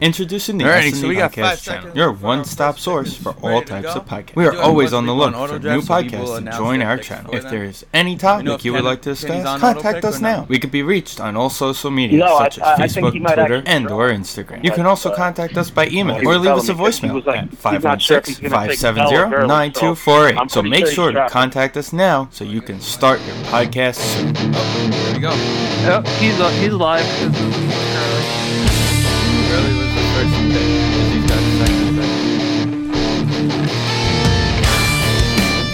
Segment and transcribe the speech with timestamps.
[0.00, 3.62] Introducing the Alrighty, so we got Podcast five channel, seconds your one-stop source for all
[3.62, 4.34] types of podcasts.
[4.34, 6.44] We We are are always on the look on for new draft, so people podcasts
[6.50, 7.32] to join our channel.
[7.32, 10.46] If there is any topic you would like to discuss, contact us now.
[10.48, 13.88] We can be reached on all social media such I- I as Facebook, Twitter, and
[13.88, 14.10] or.
[14.10, 14.64] Instagram.
[14.64, 17.06] You can also contact us by email or leave us a telling me 'cause he
[17.06, 20.34] voicemail at he's not sure if he's gonna take Bell or Gurley, 516-570-9248.
[20.34, 23.36] so I'm So pretty make sure to contact us now so you can start your
[23.46, 24.34] podcast soon.
[24.34, 25.30] Here we go.
[25.30, 27.06] Yep, he's uh, he's live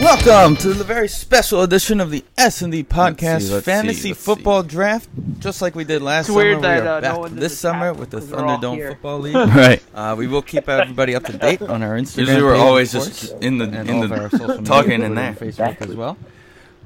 [0.01, 3.89] Welcome to the very special edition of the S and D Podcast let's see, Fantasy
[3.89, 4.13] let's see.
[4.25, 5.09] Football Draft.
[5.41, 7.41] Just like we did last It's summer, weird we that, are uh, back one did
[7.41, 8.89] this summer with the because we're all Thunderdome.
[8.89, 9.35] Football League.
[9.35, 9.83] Right.
[9.95, 12.19] Uh, we will keep everybody up to date on our Instagram.
[12.19, 15.03] Usually we're page, always of just in the in all of our social the talking
[15.03, 15.33] in Twitter there.
[15.35, 16.17] Facebook as well.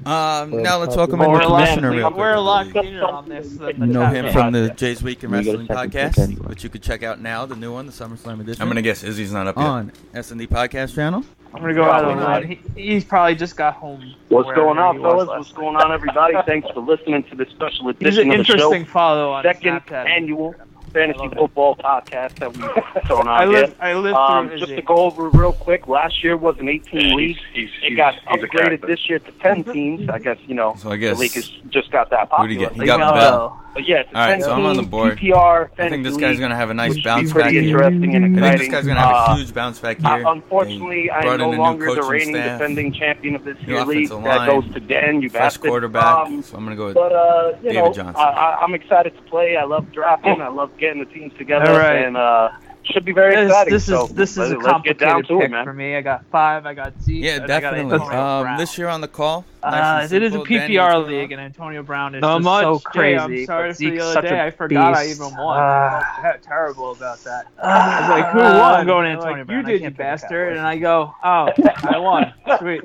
[0.05, 2.17] Um, now let's welcome Well, in we're the a commissioner real quick.
[2.19, 5.23] we're a lot cleaner on this than the You know him from the Jay's Week
[5.23, 6.45] in Can we get a Wrestling podcast, second?
[6.49, 8.61] which you can check out now, the new one, the SummerSlam edition.
[8.61, 9.65] I'm gonna guess Izzy's not up yet.
[9.65, 11.23] on S and D Podcast channel.
[11.55, 12.59] I'm gonna go out on a limb.
[12.75, 14.13] He, he's probably just got home.
[14.27, 15.27] What's going on, fellas?
[15.27, 16.35] What's going on, everybody?
[16.45, 18.53] Thanks for listening to this special He's an edition of the show.
[18.53, 20.09] interesting follow on Second Snapchat.
[20.09, 20.53] annual
[20.95, 21.37] fantasy love it.
[21.37, 23.75] football podcast that we've thrown I out lived, here.
[23.81, 24.75] I lived Um, just Izzy.
[24.77, 27.37] to go over real quick, last year was an 18 league.
[27.53, 30.09] He's, It got he's upgraded this year to 10 teams.
[30.09, 32.49] I guess, you know, So I guess the guess league has just got that who'd
[32.49, 32.69] he popular.
[32.69, 32.73] get?
[32.81, 33.35] He got me Bell.
[33.45, 33.59] alone.
[33.75, 35.17] But yeah, it's a All right, so I'm on the board.
[35.19, 37.75] PPR I think this guy's gonna have a nice bounce is back pretty here.
[37.83, 40.23] interesting and I think this guy's gonna have Uh, a huge bounce back Uh, here.
[40.27, 43.57] unfortunately, I am no in a new longer the reigning staff, defending champion of this
[43.67, 44.05] year league.
[44.05, 45.21] offensive That goes to Dan.
[45.21, 45.69] You fresh bastard.
[45.71, 46.05] quarterback.
[46.27, 48.15] Um, so I'm gonna go with but uh, you David know, Johnson.
[48.15, 49.57] I, I, I'm excited to play.
[49.57, 50.39] I love drafting.
[50.41, 52.05] I love getting the teams together, All right.
[52.05, 52.49] and uh,
[52.83, 53.73] should be very This, exciting.
[53.73, 55.65] this so is this is a let's down complicated to pick it, man.
[55.65, 55.95] for me.
[55.95, 56.65] I got five.
[56.67, 57.23] I got Zeke.
[57.23, 58.15] Yeah, and I got definitely.
[58.15, 59.43] Um, this year on the call.
[59.63, 60.45] Uh, nice and it is a simple.
[60.57, 62.63] Danny, PPR league, and Antonio Brown is Not just much.
[62.63, 62.83] so Jay,
[63.15, 63.17] crazy.
[63.41, 64.39] I'm sorry for the other such day.
[64.39, 65.57] a I forgot I even won.
[65.57, 67.47] Uh, I felt terrible about that.
[67.57, 68.73] uh, I was like, who uh, won?
[68.75, 69.59] I'm going They're Antonio like, Brown.
[69.59, 70.57] You did, you can't pick the bastard.
[70.57, 71.49] And I go, oh,
[71.83, 72.33] I won.
[72.59, 72.81] Sweet.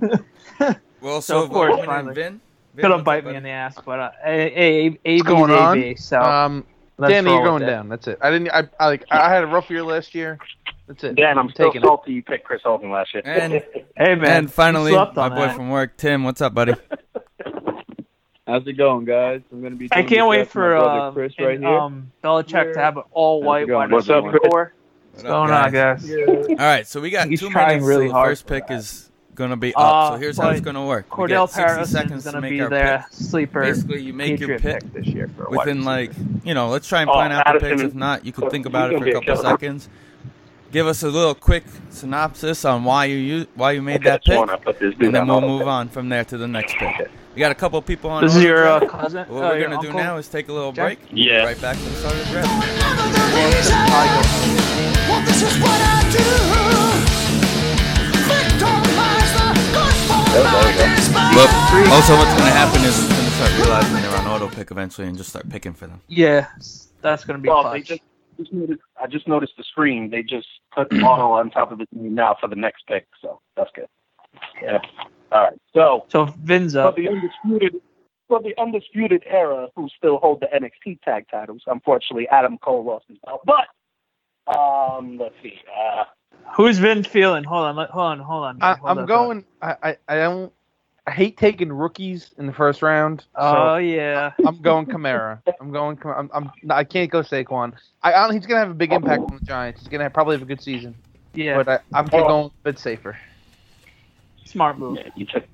[1.03, 2.15] Well, So, so, of course, finally.
[2.15, 2.41] Vin.
[2.75, 5.51] Vin, Gonna what's bite me in the ass, but uh, a a a What's going
[5.51, 5.97] on?
[5.97, 6.67] So Um, let's
[7.09, 7.89] Danny, you're going down.
[7.89, 8.19] That's it.
[8.21, 8.51] I didn't.
[8.51, 9.05] I, I like.
[9.11, 10.39] I had a rough year last year.
[10.87, 11.15] That's it.
[11.17, 11.85] Dan, I'm still taking it.
[11.85, 13.23] salty you picked Chris Hogan last year.
[13.25, 13.53] And
[13.97, 15.57] Hey man, and finally, you slept my boy that.
[15.57, 16.25] from work, Tim.
[16.25, 16.75] What's up, buddy?
[18.47, 19.43] How's it going, guys?
[19.53, 19.89] I'm gonna be.
[19.93, 21.69] I can't wait for brother um, Chris and, right here.
[21.69, 23.91] um Belichick to have an all white going?
[23.91, 24.51] wide What's up, receiver Chris?
[24.51, 24.75] core.
[25.13, 26.11] What's What's going on, guys?
[26.11, 27.87] All right, so we got He's two trying minutes.
[27.87, 28.79] really so the hard first pick that.
[28.79, 29.10] is
[29.41, 30.13] gonna be Uh.
[30.13, 31.09] So here's how it's gonna work.
[31.09, 33.07] Cordarrelle get 60 Patterson seconds is to going to make be our their pick.
[33.13, 36.13] sleeper Basically, you make your pick pick this year for a within like
[36.45, 36.69] you know.
[36.69, 37.83] Let's try and Oh, plan out the picks.
[37.83, 39.49] If not, you could he's think about it for a a couple killer.
[39.51, 39.89] seconds.
[40.73, 44.39] Give us a little quick synopsis on why you u- why you made that pick,
[44.39, 46.77] one I put this dude and then we'll move on from there to the next
[46.77, 47.11] pick.
[47.35, 48.23] We got a couple people on.
[48.25, 49.27] This is your uh, cousin.
[49.29, 50.99] What uh, we're gonna do now is take a little Jack?
[51.01, 51.09] break.
[51.13, 51.45] Yeah.
[51.45, 52.21] Right back to the start of
[56.15, 56.60] the
[60.31, 61.51] But
[61.91, 65.17] also, what's gonna happen is it's gonna start realizing they're on auto pick eventually and
[65.17, 66.01] just start picking for them.
[66.07, 66.47] Yeah,
[67.03, 68.03] that's going to be Well, they just,
[68.39, 70.09] just noticed, I just noticed the screen.
[70.09, 73.71] They just put auto on top of it now for the next pick, so that's
[73.75, 73.89] good.
[74.63, 74.79] Yeah.
[75.33, 75.61] All right.
[75.75, 77.81] So So Vin's for the undisputed
[78.29, 83.07] for the undisputed era, who still hold the NXT tag titles, unfortunately, Adam Cole lost
[83.09, 83.41] his belt.
[83.45, 83.67] But
[84.57, 85.59] um, let's see.
[85.69, 86.05] Uh,
[86.55, 87.45] Who's Vin feeling?
[87.45, 88.59] Hold on, hold on, hold on.
[88.61, 89.45] I, hold I'm going.
[89.63, 89.97] I, I.
[90.09, 90.53] I don't.
[91.07, 93.25] I hate taking rookies in the first round.
[93.35, 94.33] Oh yeah.
[94.45, 95.43] I'm going Kamara.
[95.61, 95.97] I'm going.
[95.97, 96.51] Kam- I'm.
[96.63, 97.73] I'm I can't go Saquon.
[98.03, 99.81] I, I he's gonna have a big impact on the Giants.
[99.81, 100.95] He's gonna have, probably have a good season.
[101.35, 101.57] Yeah.
[101.57, 103.17] But I, I'm going a bit safer.
[104.45, 104.99] Smart move.
[104.99, 105.45] yeah, you took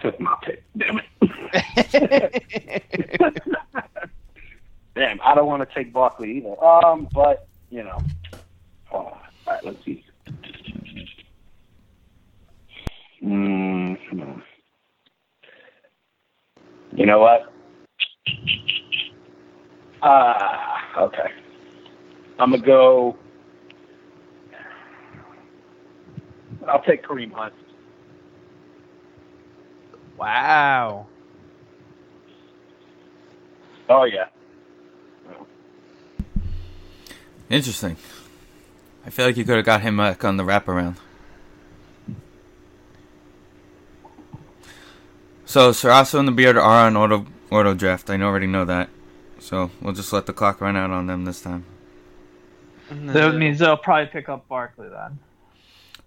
[0.00, 0.62] took my pick.
[0.76, 1.04] Damn it.
[4.94, 6.62] Damn, I don't want to take Barkley either.
[6.62, 8.02] Um, but you know,
[8.92, 9.64] uh, all right.
[9.64, 10.04] Let's see.
[13.22, 13.96] Mm,
[16.92, 17.52] you know what?
[20.02, 21.30] Ah, okay.
[22.38, 23.16] I'm gonna go.
[26.68, 27.54] I'll take Kareem Hunt.
[30.18, 31.06] wow.
[33.88, 34.26] Oh yeah.
[37.50, 37.96] Interesting.
[39.06, 40.96] I feel like you could have got him back on the wraparound.
[45.44, 48.08] So Cesaro and the Beard are on auto auto draft.
[48.10, 48.88] I already know that.
[49.38, 51.64] So we'll just let the clock run out on them this time.
[52.90, 55.18] That means they'll probably pick up Barkley then.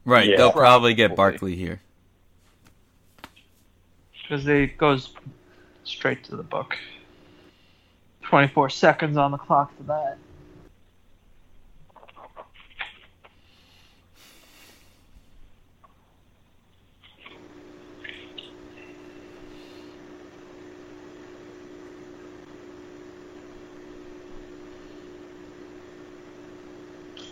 [0.06, 0.38] Right, Yeah.
[0.38, 1.32] they'll probably get Probably.
[1.32, 1.82] Barkley here.
[4.24, 5.14] Because they goes
[5.84, 6.78] straight to the book.
[8.24, 10.18] 24 seconds on the clock for that.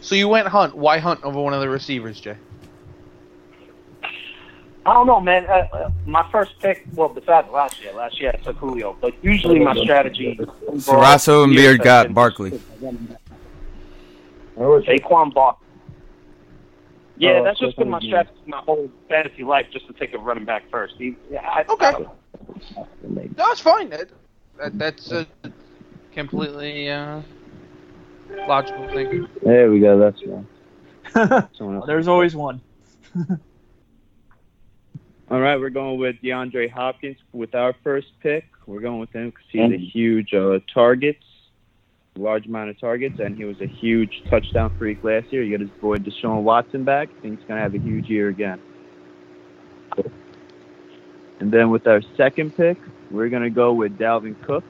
[0.06, 0.75] So you went Hunt.
[0.75, 2.38] Why Hunt over one of the receivers, Jay?
[4.86, 5.48] I don't know, man.
[5.48, 9.16] Uh, uh, my first pick, well, besides last year, last year I took Julio, but
[9.24, 10.40] usually my strategy.
[10.40, 12.52] Cesaro and Beard got Barkley.
[14.56, 15.66] Saquon Barkley.
[17.18, 20.19] Yeah, Oh, that's just been my strategy my whole fantasy life, just to take a
[20.19, 20.94] running back first.
[21.00, 21.86] He, yeah, I, Okay.
[21.88, 22.06] I.
[22.75, 23.90] No, it's fine.
[23.90, 24.10] That,
[24.60, 25.25] that, that's a
[26.13, 27.22] completely uh,
[28.48, 29.27] logical thing.
[29.44, 29.98] There we go.
[30.00, 30.48] That's one.
[31.57, 31.83] Someone.
[31.88, 32.62] There's always one.
[35.31, 38.45] All right, we're going with DeAndre Hopkins with our first pick.
[38.68, 41.24] We're going with him because he's a huge uh, targets,
[42.16, 45.42] large amount of targets, and he was a huge touchdown freak last year.
[45.42, 47.10] You got his boy Deshaun Watson back.
[47.10, 48.62] I think he's going to have a huge year again.
[51.39, 52.77] And then with our second pick,
[53.10, 54.63] we're going to go with Dalvin Cook.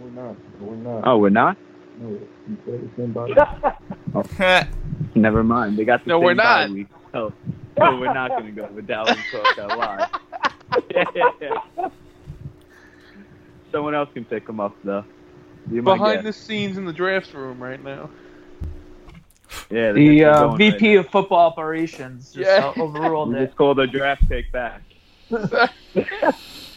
[0.00, 0.36] We're not.
[0.60, 1.06] We're not.
[1.06, 1.56] Oh, we're not?
[2.00, 2.26] No, you
[2.64, 3.34] said the same body.
[5.14, 5.78] Never mind.
[5.78, 6.70] They got the No, same we're not.
[6.70, 6.88] week.
[7.12, 7.32] Oh,
[7.78, 9.58] no, we're not going to go with Dalvin Cook.
[9.58, 10.08] I lied.
[13.72, 15.04] Someone else can pick him up, though.
[15.70, 18.10] Be my Behind the scenes in the draft room right now.
[19.70, 22.72] Yeah, The uh, VP right of football operations just Yeah.
[22.76, 23.38] uh, overruled now.
[23.40, 23.46] it.
[23.46, 24.82] Just called a draft pick back.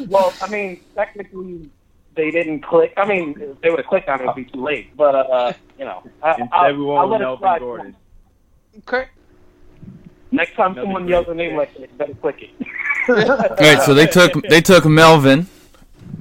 [0.08, 1.70] Well, I mean, technically,
[2.16, 2.94] they didn't click.
[2.98, 4.96] I mean, if they would have clicked on it, it'd be too late.
[4.96, 7.60] But uh, you know, I, Instead, I'll, we I'll went with let it Melvin.
[7.60, 7.96] Gordon.
[8.80, 9.08] Okay.
[10.32, 12.68] Next time Another someone yells a name like that, better click it.
[13.10, 13.16] All
[13.60, 15.48] right, so they took they took Melvin,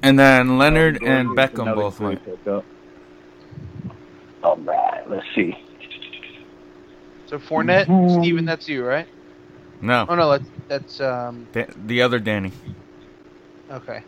[0.02, 2.64] and then Leonard Melvin and Gordon Beckham both great went.
[4.44, 5.56] All right, let's see.
[7.26, 8.20] So Fournette, Mm-hmm.
[8.20, 9.06] Steven, that's you, right?
[9.80, 11.46] No, Oh no, that's that's um.
[11.52, 12.52] Da- the other Danny.
[13.70, 14.02] Okay.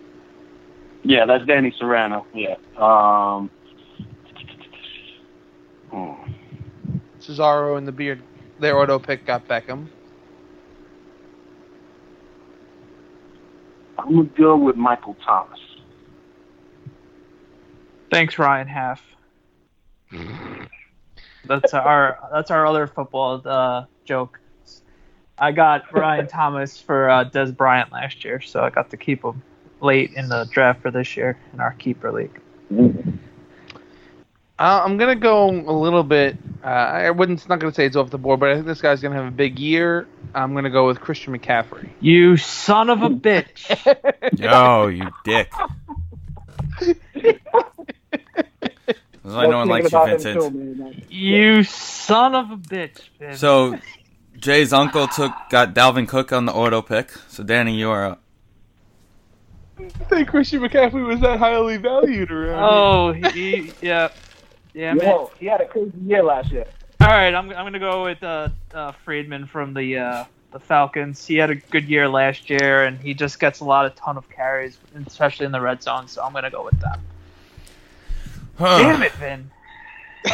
[1.04, 2.26] Yeah, that's Danny Serrano.
[2.34, 2.56] Yeah.
[2.76, 3.50] Um.
[7.20, 8.22] Cesaro and the beard.
[8.58, 9.88] Their auto pick got Beckham.
[13.98, 15.58] I'm gonna go with Michael Thomas.
[18.10, 19.02] Thanks, Ryan Half.
[21.46, 24.40] That's our that's our other football uh, joke.
[25.38, 29.24] I got Ryan Thomas for uh, Dez Bryant last year, so I got to keep
[29.24, 29.42] him
[29.80, 32.40] late in the draft for this year in our keeper league.
[34.56, 36.36] Uh, I'm gonna go a little bit.
[36.62, 39.02] Uh, I wouldn't not gonna say it's off the board, but I think this guy's
[39.02, 40.06] gonna have a big year.
[40.34, 41.88] I'm gonna go with Christian McCaffrey.
[42.00, 43.68] You son of a bitch!
[44.38, 45.52] Yo, you dick.
[49.22, 51.06] 'Cause I know one likes you, Vincent.
[51.10, 53.08] you son of a bitch!
[53.18, 53.34] Vin.
[53.36, 53.78] So
[54.36, 57.10] Jay's uncle took got Dalvin Cook on the auto pick.
[57.28, 58.22] So Danny, you are up.
[59.78, 62.62] I think Christian McCaffrey was that highly valued around.
[62.62, 64.08] oh, he, yeah,
[64.72, 65.26] yeah, man.
[65.38, 66.66] He had a crazy year last year.
[67.00, 71.26] All right, I'm, I'm gonna go with uh, uh, Freeman from the uh, the Falcons.
[71.26, 74.16] He had a good year last year, and he just gets a lot of ton
[74.16, 76.06] of carries, especially in the red zone.
[76.08, 77.00] So I'm gonna go with that.
[78.56, 78.78] Huh.
[78.78, 79.50] Damn it, Vin.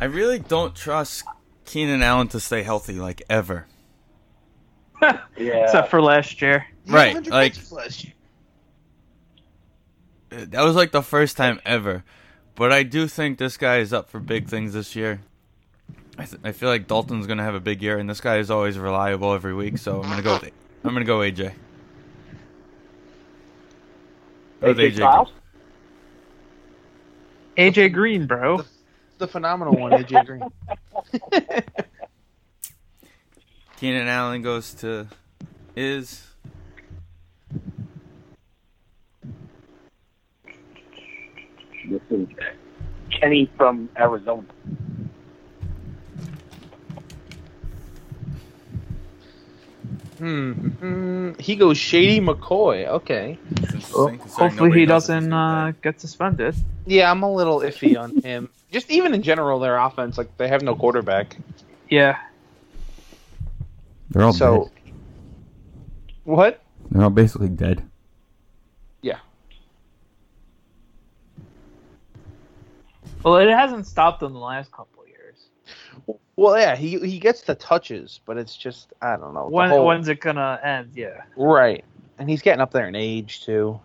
[0.00, 1.24] I really don't trust
[1.64, 3.66] Keenan Allen to stay healthy, like ever.
[5.36, 5.64] Yeah.
[5.64, 6.66] Except for last year.
[6.86, 7.54] Right, like
[10.30, 12.04] uh, that was like the first time ever.
[12.54, 15.20] But I do think this guy is up for big things this year.
[16.16, 18.50] I, th- I feel like Dalton's gonna have a big year, and this guy is
[18.50, 19.78] always reliable every week.
[19.78, 20.52] So I'm gonna go with
[20.84, 21.52] I'm gonna go AJ.
[24.60, 24.96] Go AJ AJ.
[24.96, 25.32] Styles?
[27.56, 28.64] AJ Green, bro.
[29.18, 30.42] the phenomenal one, AJ Green.
[33.76, 35.08] Keenan Allen goes to
[35.76, 36.33] is
[41.88, 42.26] This is
[43.10, 44.44] Kenny from Arizona.
[50.18, 50.52] Hmm.
[50.52, 51.32] hmm.
[51.40, 52.86] He goes Shady McCoy.
[52.86, 53.38] Okay.
[53.94, 56.54] Well, hopefully he knows if he's doesn't uh, get suspended.
[56.86, 58.48] Yeah, I'm a little iffy on him.
[58.70, 61.36] just even in general, their offense, like they have no quarterback.
[61.90, 62.18] Yeah.
[64.10, 64.94] They're all So, dead.
[66.24, 66.62] what?
[66.90, 67.82] They're all basically dead.
[73.24, 76.16] Well, it hasn't stopped in the last couple of years.
[76.36, 79.48] Well, yeah, he he gets the touches, but it's just I don't know.
[79.48, 80.90] When whole- when's it gonna end?
[80.94, 81.22] Yeah.
[81.36, 81.84] Right.
[82.18, 83.80] And he's getting up there in age too.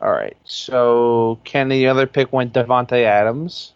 [0.00, 0.36] All right.
[0.44, 3.72] So can the other pick went Davante Adams.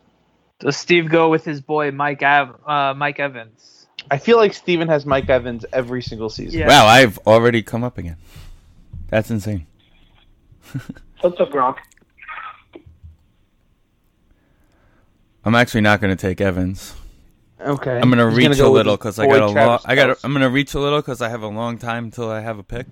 [0.58, 3.86] Does Steve go with his boy Mike Av- uh, Mike Evans?
[4.10, 6.60] I feel like Steven has Mike Evans every single season.
[6.60, 6.68] Yeah.
[6.68, 8.16] Wow, I've already come up again.
[9.08, 9.66] That's insane.
[11.20, 11.76] What's up, Gronk?
[15.44, 16.94] I'm actually not going to take Evans.
[17.60, 17.98] Okay.
[18.00, 19.52] I'm gonna He's reach go a little because I got a long.
[19.52, 20.08] Travis I got.
[20.16, 20.20] Kelce.
[20.24, 22.62] I'm gonna reach a little because I have a long time until I have a
[22.62, 22.86] pick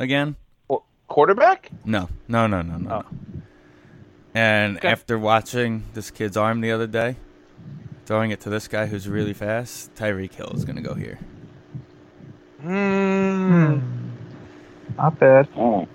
[0.00, 0.36] again.
[1.08, 1.70] quarterback.
[1.84, 3.04] No, no, no, no, no.
[3.04, 3.40] Oh.
[4.34, 4.88] And Okay.
[4.88, 7.16] after watching this kid's arm the other day,
[8.06, 11.18] throwing it to this guy who's really fast, Tyreek Hill is gonna go here.
[12.62, 13.78] Hmm.
[14.96, 15.48] Not bad.
[15.56, 15.88] Not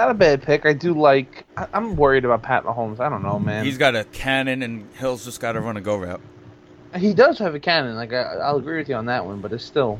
[0.00, 0.64] not a bad pick.
[0.64, 1.44] I do like.
[1.58, 3.00] I, I'm worried about Pat Mahomes.
[3.00, 3.66] I don't know, man.
[3.66, 6.22] He's got a cannon, and Hill's just got to run a go route.
[6.96, 7.96] he does have a cannon.
[7.96, 9.98] Like I, I'll agree with you on that one, but it's still.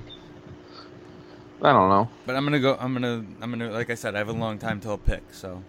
[1.62, 2.08] I don't know.
[2.24, 2.78] But I'm gonna go.
[2.80, 3.24] I'm gonna.
[3.42, 3.70] I'm gonna.
[3.70, 5.22] Like I said, I have a long time till pick.
[5.32, 5.62] So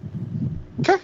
[0.79, 1.03] Okay.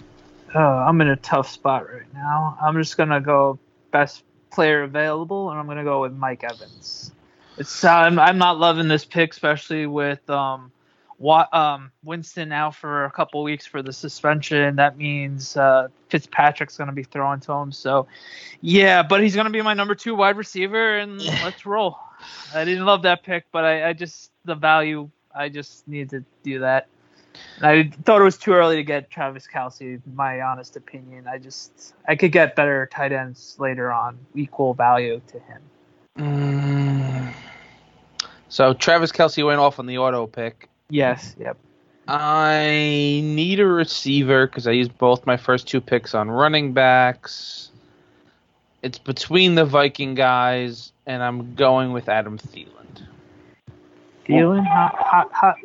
[0.55, 2.57] Uh, I'm in a tough spot right now.
[2.61, 3.59] I'm just gonna go
[3.91, 7.11] best player available, and I'm gonna go with Mike Evans.
[7.57, 10.76] It's I'm, I'm not loving this pick, especially with um, Wa-
[11.19, 14.75] um, Winston out for a couple weeks for the suspension.
[14.75, 17.71] That means uh, Fitzpatrick's gonna be throwing to him.
[17.71, 18.07] So,
[18.61, 21.97] yeah, but he's gonna be my number two wide receiver, and let's roll.
[22.53, 25.09] I didn't love that pick, but I, I just the value.
[25.35, 26.87] I just need to do that.
[27.57, 30.01] And I thought it was too early to get Travis Kelce.
[30.13, 31.27] My honest opinion.
[31.27, 35.61] I just I could get better tight ends later on, equal value to him.
[36.17, 37.33] Mm.
[38.49, 40.69] So Travis Kelce went off on the auto pick.
[40.89, 41.35] Yes.
[41.39, 41.57] Yep.
[42.07, 47.69] I need a receiver because I used both my first two picks on running backs.
[48.81, 52.67] It's between the Viking guys, and I'm going with Adam Thielen.
[54.25, 55.55] Thielen, hot, hot, hot.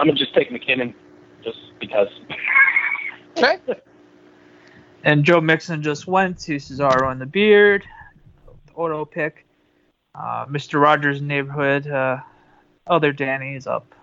[0.00, 0.94] I'm gonna just take McKinnon,
[1.44, 2.08] just because.
[3.36, 3.58] Okay.
[5.02, 7.86] And Joe Mixon just went to Cesaro and the Beard.
[8.74, 9.46] Auto pick.
[10.14, 10.80] Uh, Mr.
[10.80, 11.86] Rogers' neighborhood.
[11.86, 12.18] Uh,
[12.86, 13.94] other Danny is up.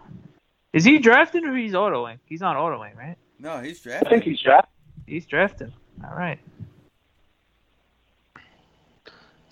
[0.73, 2.19] Is he drafting or he's autoing?
[2.25, 3.15] He's not autoing, right?
[3.39, 4.07] no, he's drafting.
[4.07, 4.73] I think he's drafted.
[5.05, 5.71] He's drafting.
[6.03, 6.39] All right.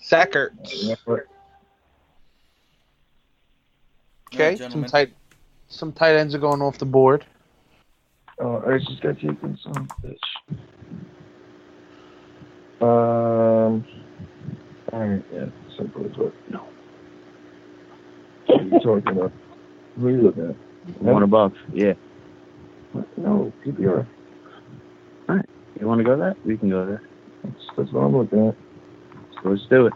[0.02, 0.50] Sackert.
[4.34, 4.56] Okay.
[4.56, 5.12] some tight,
[5.68, 7.24] some tight ends are going off the board.
[8.38, 10.18] Oh, I just got taken some bitch.
[12.80, 13.84] Um.
[14.92, 16.32] Alright, yeah, simple as what?
[16.50, 16.62] No.
[18.46, 19.32] What are you talking about?
[19.98, 21.02] Who are you looking at?
[21.02, 21.58] One a bucks.
[21.72, 21.94] Yeah.
[23.16, 24.06] No, PPR.
[25.28, 25.44] All right.
[25.80, 26.36] You want to go there?
[26.44, 27.02] We can go there.
[27.42, 28.56] That's, that's what I'm looking at.
[29.42, 29.92] So let's do it.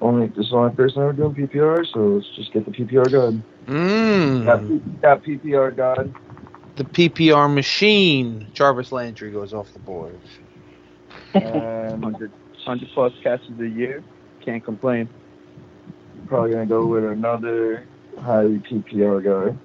[0.00, 3.04] Only this is the only person ever doing PPR, so let's just get the PPR
[3.04, 3.42] guide.
[4.44, 4.68] Got, Mmm.
[4.68, 6.14] P- got PPR guide.
[6.76, 8.46] The PPR machine.
[8.52, 10.18] Jarvis Landry goes off the board.
[11.34, 14.02] Um, and 100, 100 plus catches a year.
[14.44, 15.08] Can't complain.
[16.26, 17.86] probably gonna go with another
[18.20, 19.56] highly PPR guy.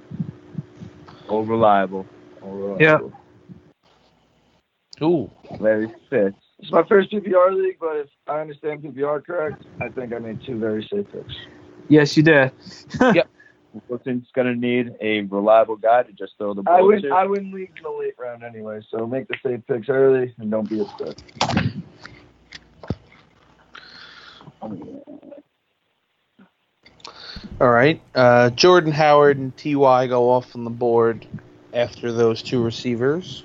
[1.28, 2.06] All reliable.
[2.42, 2.82] All right.
[2.82, 3.00] Yeah.
[5.02, 5.30] Ooh.
[5.60, 6.36] Larry Fitz.
[6.60, 10.44] It's my first PPR league, but if I understand PPR correct, I think I made
[10.46, 11.36] two very safe picks.
[11.88, 12.52] Yes, you did.
[13.88, 17.02] Wilson's going to need a reliable guy to just throw the I ball win.
[17.04, 17.10] to.
[17.10, 20.50] I win leagues in the late round anyway, so make the safe picks early and
[20.50, 21.22] don't be a upset.
[27.62, 28.02] All right.
[28.16, 31.28] Uh, Jordan Howard and Ty go off on the board
[31.74, 33.44] after those two receivers.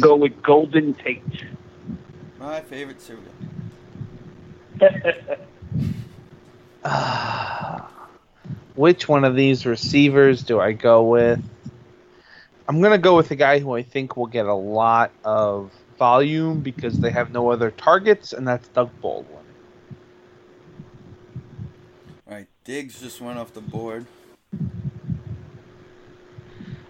[0.00, 1.22] Go with Golden Tate.
[2.38, 3.24] My favorite cereal.
[8.74, 11.42] Which one of these receivers do I go with?
[12.68, 16.60] I'm gonna go with the guy who I think will get a lot of volume
[16.60, 19.36] because they have no other targets, and that's Doug Baldwin.
[22.26, 24.06] All right, Diggs just went off the board.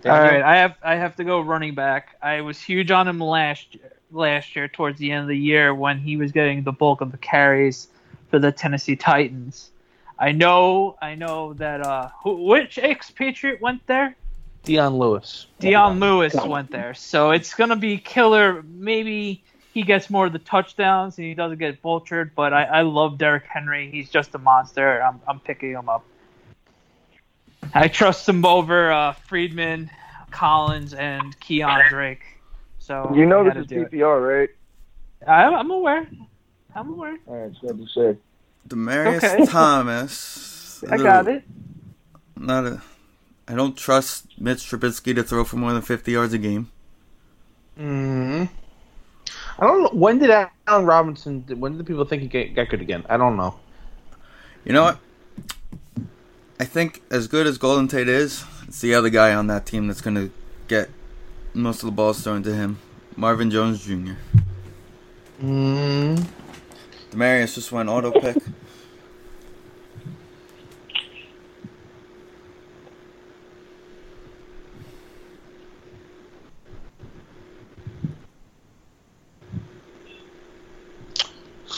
[0.05, 2.17] All right, I have I have to go running back.
[2.23, 5.75] I was huge on him last year, last year towards the end of the year
[5.75, 7.89] when he was getting the bulk of the carries
[8.31, 9.71] for the Tennessee Titans.
[10.19, 14.15] I know, I know that uh, who, which expatriate went there?
[14.65, 15.47] Dion Lewis.
[15.59, 18.63] Dion Lewis went there, so it's gonna be killer.
[18.63, 19.43] Maybe
[19.73, 22.31] he gets more of the touchdowns and he doesn't get vultured.
[22.37, 23.91] But I, I love Derrick Henry.
[23.91, 25.03] He's just a monster.
[25.03, 26.05] I'm, I'm picking him up.
[27.75, 29.91] I trust him over uh, Freeman,
[30.31, 32.23] Collins, and Keon Drake.
[32.79, 33.91] So You know I this gotta is do it.
[33.93, 34.51] PPR, right?
[35.27, 36.07] I, I'm aware.
[36.75, 37.17] I'm aware.
[37.27, 38.17] All right, just had to say.
[38.73, 39.45] Demaryius Okay.
[39.47, 40.85] Thomas.
[40.91, 41.45] I got it.
[42.37, 42.83] Not a.
[43.49, 46.71] I don't trust Mitch Trubisky to throw for more than 50 yards a game.
[47.77, 48.45] hmm
[49.59, 49.91] I don't know.
[49.93, 50.31] When did
[50.67, 51.45] Allen Robinson?
[51.59, 53.05] When did people think he got, got good again?
[53.09, 53.55] I don't know.
[54.65, 54.99] You know what?
[56.59, 59.87] I think as good as Golden Tate is, it's the other guy on that team
[59.89, 60.31] that's going to
[60.69, 60.91] get
[61.55, 62.79] most of the balls thrown to him.
[63.17, 64.13] Marvin Jones Jr.
[65.43, 66.25] Mm.
[67.11, 68.37] Demaryius just went auto pick.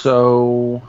[0.04, 0.82] So.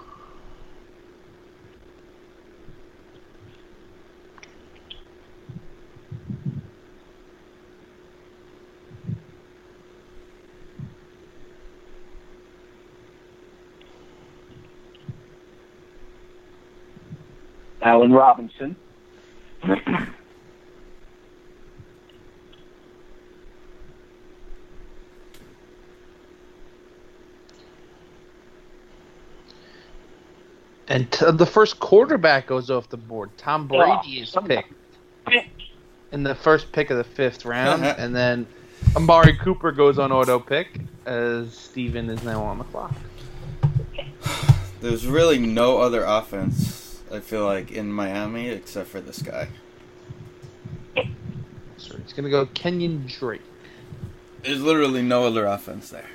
[17.82, 18.76] Allen Robinson.
[30.96, 33.30] And t- the first quarterback goes off the board.
[33.38, 34.72] Tom Brady is picked
[36.14, 38.48] in the first pick of the fifth round, and then
[38.96, 42.96] Amari Cooper goes on auto pick as Steven is now on the clock.
[44.80, 49.50] There's really no other offense, I feel like, in Miami except for this guy.
[51.76, 53.42] So it's gonna go Kenyan Drake.
[54.44, 56.08] There's literally no other offense there.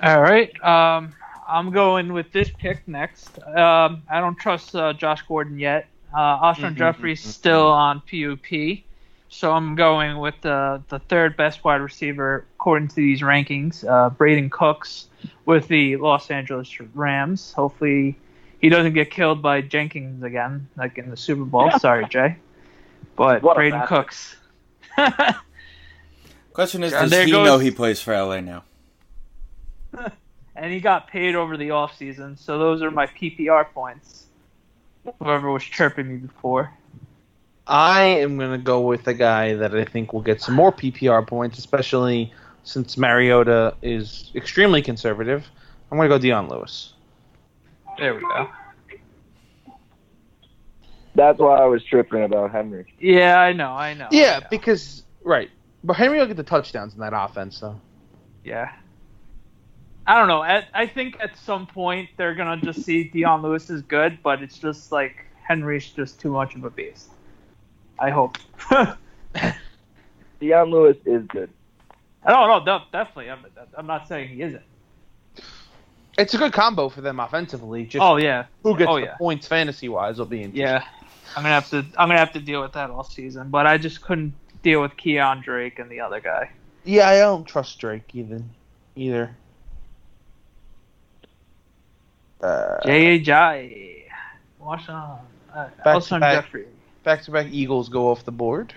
[0.00, 0.52] All right.
[0.62, 1.12] Um,
[1.48, 3.38] I'm going with this pick next.
[3.44, 5.88] Um, I don't trust uh, Josh Gordon yet.
[6.14, 8.82] Uh, Alshon Mhm, Jeffery's mhm, still on PUP,
[9.28, 13.84] so I'm going with the the third best wide receiver according to these rankings.
[13.84, 15.08] Uh, Brandin Cooks
[15.44, 17.52] with the Los Angeles Rams.
[17.52, 18.16] Hopefully,
[18.60, 21.70] he doesn't get killed by Jenkins again, like in the Super Bowl.
[21.78, 22.36] Sorry, Jay,
[23.16, 23.86] but What Brandin.
[23.86, 24.36] Cooks.
[26.54, 28.64] Question is, And does he goes- know he plays for LA now?
[30.58, 34.26] and he got paid over the offseason, so those are my PPR points.
[35.20, 36.72] Whoever was chirping me before.
[37.66, 41.26] I am gonna go with a guy that I think will get some more PPR
[41.26, 42.32] points, especially
[42.64, 45.48] since Mariota is extremely conservative.
[45.90, 46.94] I'm gonna go Dion Lewis.
[47.98, 48.48] There we go.
[51.14, 52.86] That's why I was tripping about Henry.
[52.98, 54.12] Yeah, I know, I know.
[54.14, 54.48] I Yeah, know.
[54.50, 55.50] because right,
[55.84, 57.80] but Henry will get the touchdowns in that offense, though.
[58.44, 58.70] yeah.
[60.08, 60.42] I don't know.
[60.42, 64.42] At, I think at some point they're gonna just see Dion Lewis is good, but
[64.42, 67.10] it's just like Henry's just too much of a beast.
[67.98, 68.38] I hope.
[70.40, 71.50] Dion Lewis is good.
[72.24, 72.80] I don't know.
[72.90, 73.44] Definitely, I'm,
[73.76, 74.62] I'm not saying he isn't.
[76.16, 77.84] It's a good combo for them offensively.
[77.84, 79.16] Just Oh yeah, who gets oh, the yeah.
[79.18, 80.62] points fantasy wise will be interesting.
[80.62, 80.84] yeah.
[81.36, 81.78] I'm gonna have to.
[81.98, 83.50] I'm gonna have to deal with that all season.
[83.50, 86.50] But I just couldn't deal with Keon Drake and the other guy.
[86.84, 88.48] Yeah, I don't trust Drake even
[88.96, 89.36] either.
[92.40, 93.18] Uh, J.
[93.18, 94.04] J.
[94.60, 95.18] Watch on.
[95.52, 96.44] Uh, Back to Alshon back.
[96.44, 96.66] Jeffery.
[97.04, 98.74] back-to-back Eagles go off the board.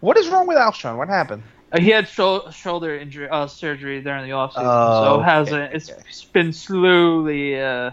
[0.00, 0.96] What is wrong with Alshon?
[0.96, 1.42] What happened?
[1.72, 5.74] Uh, he had shou- shoulder injury uh, surgery during the offseason, Oh, so okay, hasn't.
[5.74, 6.02] It's, okay.
[6.08, 7.90] it's been slowly, uh,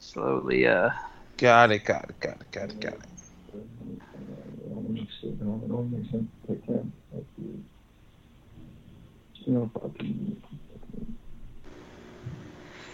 [0.00, 0.66] slowly.
[0.66, 0.90] Uh,
[1.38, 1.84] Got it.
[1.84, 2.20] Got it.
[2.20, 2.50] Got it.
[2.52, 2.80] Got it.
[2.80, 3.00] Got it.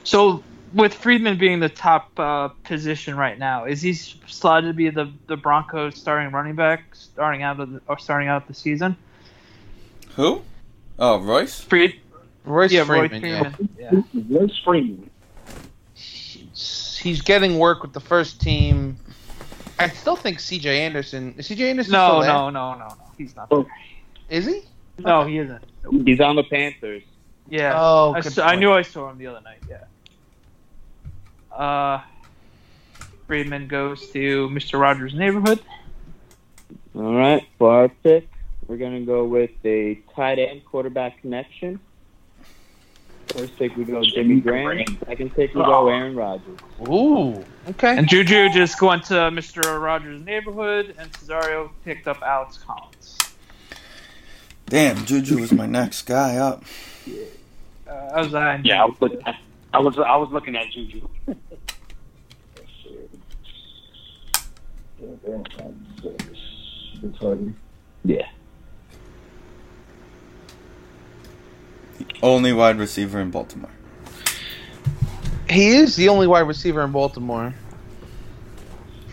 [0.04, 0.42] so
[0.74, 5.12] with Freeman being the top uh, position right now, is he slotted to be the
[5.26, 8.96] the Broncos starting running back starting out of the, or starting out the season?
[10.16, 10.42] Who?
[10.98, 11.60] Oh, Royce?
[11.60, 11.94] Fried,
[12.44, 13.22] Royce yeah, Freeman.
[13.22, 13.50] Roy yeah.
[13.50, 13.68] Freeman.
[13.78, 14.38] Yeah.
[14.38, 15.10] Royce Freeman.
[15.94, 18.98] He's getting work with the first team.
[19.78, 20.82] I still think C.J.
[20.82, 21.34] Anderson.
[21.38, 21.70] Is C.J.
[21.70, 22.28] Anderson No, still there?
[22.28, 22.96] no, no, no, no.
[23.16, 23.48] He's not.
[23.48, 23.64] There.
[24.28, 24.62] Is he?
[24.98, 25.64] No, he isn't.
[26.04, 27.02] He's on the Panthers.
[27.48, 27.72] Yeah.
[27.74, 29.58] Oh, I, saw, I knew I saw him the other night.
[29.68, 29.84] Yeah.
[31.60, 32.00] Uh,
[33.26, 34.80] Freeman goes to Mr.
[34.80, 35.60] Rogers' neighborhood.
[36.94, 38.26] All right, for our pick,
[38.66, 41.78] we're gonna go with a tight end quarterback connection.
[43.26, 44.86] First pick we go Jimmy Graham.
[45.06, 46.58] Second pick we go Aaron Rodgers.
[46.88, 47.94] Ooh, okay.
[47.98, 49.80] And Juju just went to Mr.
[49.80, 53.18] Rogers' neighborhood, and Cesaro picked up Alex Collins.
[54.64, 56.64] Damn, Juju was my next guy up.
[57.86, 58.32] Uh, I was
[58.64, 59.20] Yeah, I was looking.
[59.72, 61.08] I was I was looking at Juju.
[68.04, 68.28] Yeah.
[72.22, 73.70] Only wide receiver in Baltimore.
[75.48, 77.54] He is the only wide receiver in Baltimore.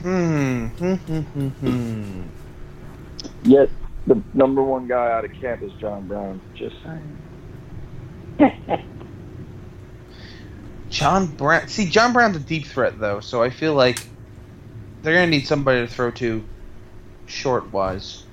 [0.02, 0.68] Hmm.
[0.68, 0.94] Hmm.
[0.94, 1.20] Hmm.
[1.22, 1.48] Hmm.
[1.48, 2.24] hmm.
[4.08, 6.40] The number one guy out of camp is John Brown.
[6.56, 6.76] Just
[8.40, 8.84] saying.
[10.98, 11.68] John Brown.
[11.68, 14.00] See, John Brown's a deep threat though, so I feel like
[15.04, 16.44] they're gonna need somebody to throw to,
[17.28, 18.24] short wise.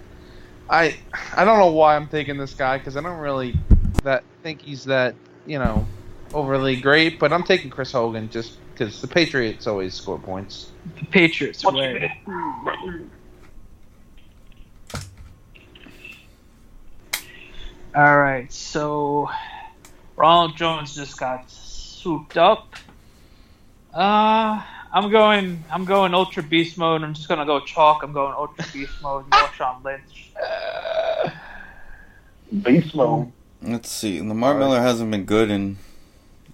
[0.70, 0.96] I
[1.36, 3.54] I don't know why I'm taking this guy because I don't really
[4.02, 5.86] that think he's that you know
[6.32, 10.72] overly great, but I'm taking Chris Hogan just because the Patriots always score points.
[10.98, 12.18] The Patriots way.
[17.94, 19.28] All right, so
[20.16, 21.50] Ronald Jones just got
[22.04, 22.74] swooped up.
[23.94, 24.60] Uh,
[24.92, 25.64] I'm going.
[25.70, 27.02] I'm going Ultra Beast mode.
[27.02, 28.02] I'm just gonna go chalk.
[28.02, 29.28] I'm going Ultra Beast mode.
[29.30, 30.30] Marshawn Lynch.
[32.62, 33.32] Beast mode.
[33.62, 34.20] Let's see.
[34.20, 35.78] Lamar Miller hasn't been good, and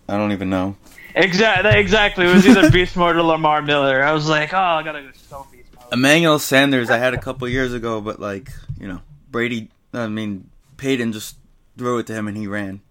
[0.08, 0.76] I don't even know.
[1.16, 1.80] Exactly.
[1.80, 2.26] Exactly.
[2.26, 4.04] It was either Beast mode or Lamar Miller.
[4.04, 5.92] I was like, oh, I gotta go so Beast mode.
[5.92, 9.00] Emmanuel Sanders, I had a couple years ago, but like you know,
[9.32, 9.68] Brady.
[9.92, 11.34] I mean, Peyton just
[11.76, 12.82] threw it to him and he ran.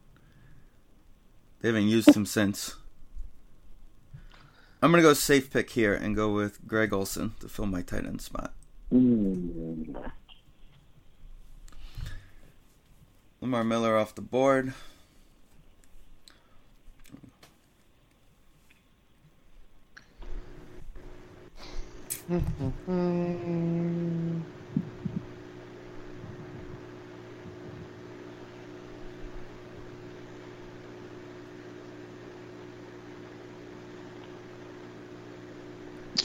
[1.62, 2.76] They haven't used him since.
[4.82, 8.06] I'm gonna go safe pick here and go with Greg Olsen to fill my tight
[8.06, 8.54] end spot.
[8.93, 10.12] Mm.
[13.41, 14.74] Lamar Miller off the board.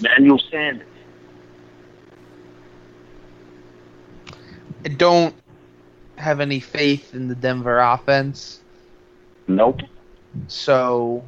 [0.01, 0.87] Manuel Sanders.
[4.85, 5.35] I don't
[6.17, 8.61] have any faith in the Denver offense.
[9.47, 9.81] Nope.
[10.49, 11.25] So,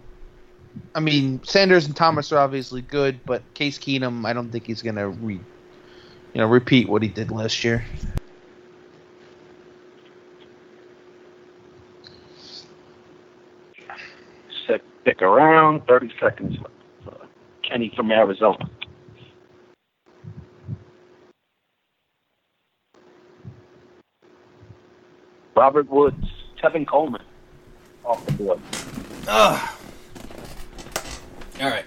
[0.94, 4.82] I mean, Sanders and Thomas are obviously good, but Case Keenum, I don't think he's
[4.82, 7.84] gonna re, you know, repeat what he did last year.
[14.64, 15.86] Stick, stick around.
[15.86, 16.70] Thirty seconds left.
[17.68, 18.70] Kenny from Arizona.
[25.56, 26.26] Robert Woods,
[26.62, 27.22] Tevin Coleman,
[28.04, 28.60] off the board.
[29.26, 29.70] Ugh.
[31.60, 31.84] All right.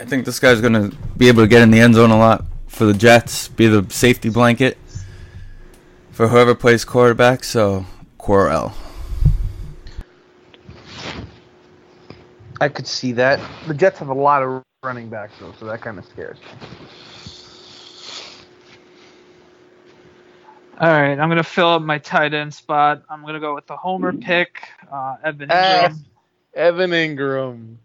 [0.00, 2.44] I think this guy's gonna be able to get in the end zone a lot
[2.66, 4.76] for the Jets, be the safety blanket
[6.10, 7.44] for whoever plays quarterback.
[7.44, 7.86] So
[8.18, 8.72] Corell.
[12.60, 13.40] I could see that.
[13.68, 16.44] The Jets have a lot of running backs though, so that kind of scares me.
[20.80, 23.04] All right, I'm gonna fill up my tight end spot.
[23.08, 25.98] I'm gonna go with the homer pick, uh, Evan Ah, Engram.
[26.54, 27.76] Evan Engram.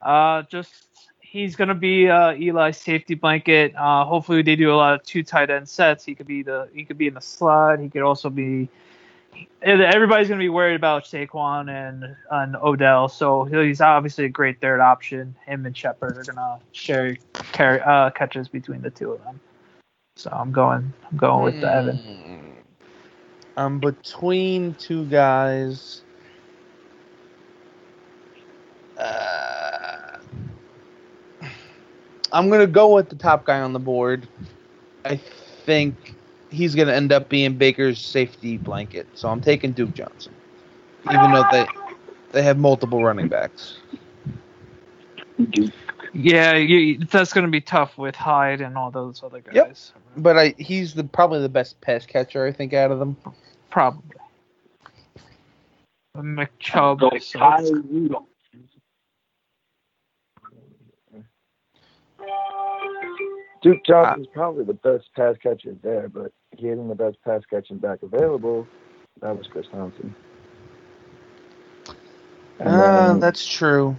[0.00, 0.72] Uh, just
[1.18, 3.74] he's gonna be uh, Eli's safety blanket.
[3.74, 6.04] Uh, hopefully they do a lot of two tight end sets.
[6.04, 7.80] He could be the he could be in the slot.
[7.80, 8.68] He could also be.
[9.62, 14.80] Everybody's gonna be worried about Saquon and and Odell, so he's obviously a great third
[14.80, 15.34] option.
[15.46, 17.16] Him and Shepard are gonna share
[17.52, 19.40] carry uh, catches between the two of them.
[20.16, 21.96] So I'm going I'm going with the Evan.
[21.96, 22.50] Hmm.
[23.56, 26.02] I'm between two guys.
[28.98, 30.18] Uh,
[32.32, 34.28] I'm gonna go with the top guy on the board.
[35.04, 36.14] I think
[36.54, 39.06] he's gonna end up being Baker's safety blanket.
[39.14, 40.34] So I'm taking Duke Johnson,
[41.10, 41.66] even though they
[42.32, 43.78] they have multiple running backs.
[46.12, 49.54] Yeah, you, that's gonna be tough with Hyde and all those other guys.
[49.54, 49.76] Yep.
[50.22, 53.16] But I he's the probably the best pass catcher I think out of them.
[53.70, 54.16] Probably.
[56.16, 57.00] McChubb.
[57.00, 58.26] Go so Kyle Rudolph.
[63.62, 68.02] Duke Johnson's probably the best pass catcher there, but getting the best pass catching back
[68.02, 68.66] available,
[69.20, 70.14] that was Chris Thompson.
[72.60, 73.96] And Ah, then, that's true.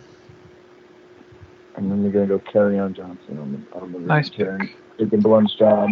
[1.75, 4.69] and then you're gonna go Kerryon Johnson on the on the Nice return.
[4.97, 5.91] Taking Blount's job.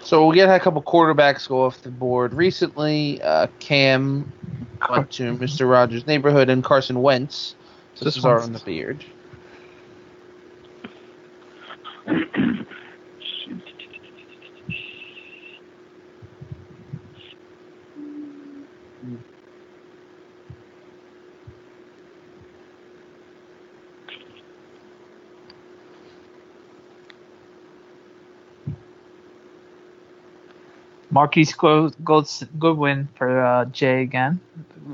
[0.00, 3.20] So we had a couple quarterbacks go off the board recently.
[3.22, 4.30] Uh, Cam
[4.90, 5.68] went to Mr.
[5.68, 7.54] Rogers' neighborhood and Carson Wentz.
[7.94, 9.04] So this This is our on the beard.
[31.16, 34.38] Marquise Goodwin for uh, Jay again.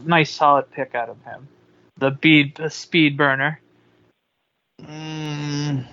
[0.04, 1.48] Nice solid pick out of him.
[1.98, 3.60] The bead, the speed burner.
[4.80, 5.84] Mm.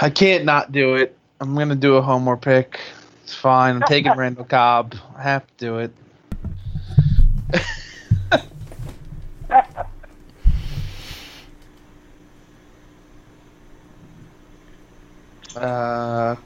[0.00, 1.18] I can't not do it.
[1.40, 2.78] I'm gonna do a homer pick.
[3.24, 3.74] It's fine.
[3.74, 4.94] I'm taking Randall Cobb.
[5.16, 5.90] I have to do it.
[15.56, 16.36] uh,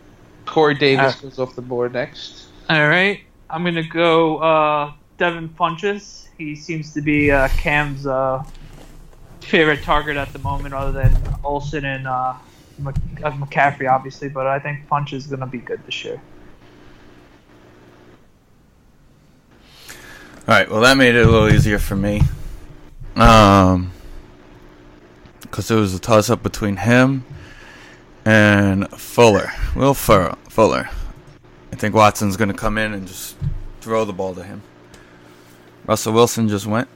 [0.50, 2.46] Corey Davis Uh, goes off the board next.
[2.68, 6.26] All right, I'm gonna go uh, Devin Funchess.
[6.36, 8.42] He seems to be uh, Cam's uh,
[9.40, 12.34] favorite target at the moment, other than Olsen and uh,
[12.78, 14.28] Mc- uh, McCaffrey, obviously.
[14.28, 16.20] But I think Funchess is gonna be good this year.
[20.48, 20.68] All right.
[20.68, 22.22] Well, that made it a little easier for me.
[23.14, 23.92] Um,
[25.42, 27.24] because it was a toss up between him
[28.24, 30.88] and Fuller, Will Fur- Fuller.
[31.72, 33.36] I think Watson's gonna come in and just
[33.80, 34.62] throw the ball to him.
[35.86, 36.88] Russell Wilson just went.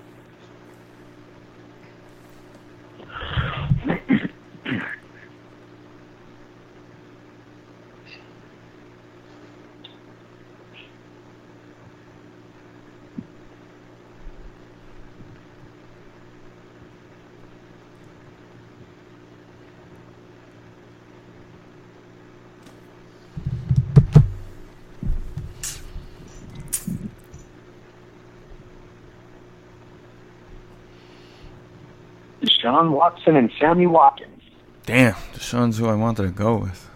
[32.84, 34.42] Deshaun Watson and Sammy Watkins.
[34.86, 36.90] Damn, Deshaun's who I wanted to go with.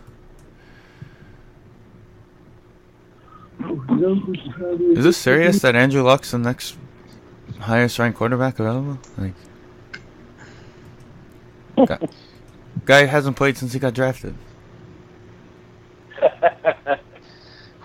[4.96, 6.77] Is this serious that Andrew Luck's the next
[7.61, 8.98] highest ranked quarterback available?
[9.16, 9.33] Like,
[11.88, 11.98] guy,
[12.85, 14.35] guy hasn't played since he got drafted.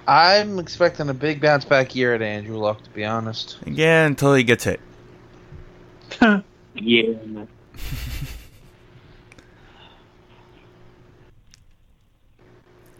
[0.08, 3.58] I'm expecting a big bounce back year at Andrew Luck, to be honest.
[3.66, 4.82] Yeah, until he gets hit.
[6.76, 7.14] Yeah.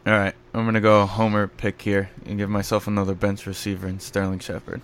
[0.06, 4.00] All right, I'm gonna go Homer pick here and give myself another bench receiver in
[4.00, 4.82] Sterling Shepard.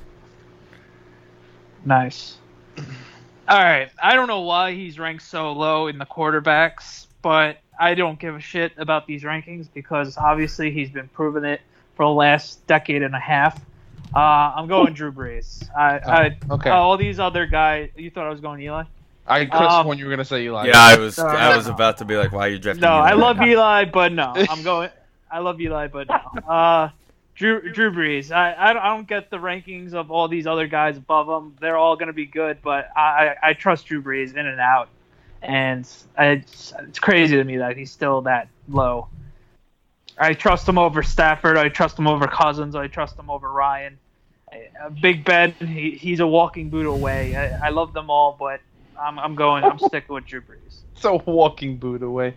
[1.86, 2.38] Nice.
[3.48, 3.90] All right.
[4.02, 8.36] I don't know why he's ranked so low in the quarterbacks, but I don't give
[8.36, 11.62] a shit about these rankings because obviously he's been proving it
[11.96, 13.60] for the last decade and a half.
[14.16, 14.20] Uh,
[14.56, 15.70] I'm going Drew Brees.
[15.78, 16.70] I, I Oh, okay.
[16.70, 17.90] all these other guys.
[17.96, 18.84] You thought I was going Eli?
[19.28, 20.68] I could have Um, sworn you were gonna say Eli.
[20.68, 22.82] Yeah, I was No, I was about to be like, why are you drafting?
[22.82, 23.10] No, Eli?
[23.10, 24.90] I love Eli, but no, I'm going.
[25.32, 26.42] I love Eli, but no.
[26.42, 26.89] Uh,
[27.36, 28.32] Drew Drew Brees.
[28.32, 31.56] I, I don't- get the rankings of all these other guys above him.
[31.60, 34.89] They're all going to be good, but I, I trust Drew Brees in and out,
[35.42, 35.88] and
[36.18, 39.08] it's, it's crazy to me that he's still that low.
[40.18, 41.58] I trust him over Stafford.
[41.58, 42.76] I trust him over Cousins.
[42.76, 43.98] I trust him over Ryan.
[45.02, 47.36] Big Ben, he, he's a walking boot away.
[47.36, 48.60] I, I love them all, but
[49.00, 49.63] I'm, I'm going.
[49.63, 50.80] I'm sticking with Drew Brees.
[50.96, 52.34] So walking boot away.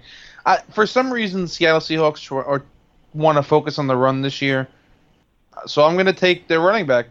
[0.46, 2.62] I, for some reason, Seattle Seahawks or
[3.14, 4.68] want to focus on the run this year,
[5.66, 7.06] so I'm going to take their running back,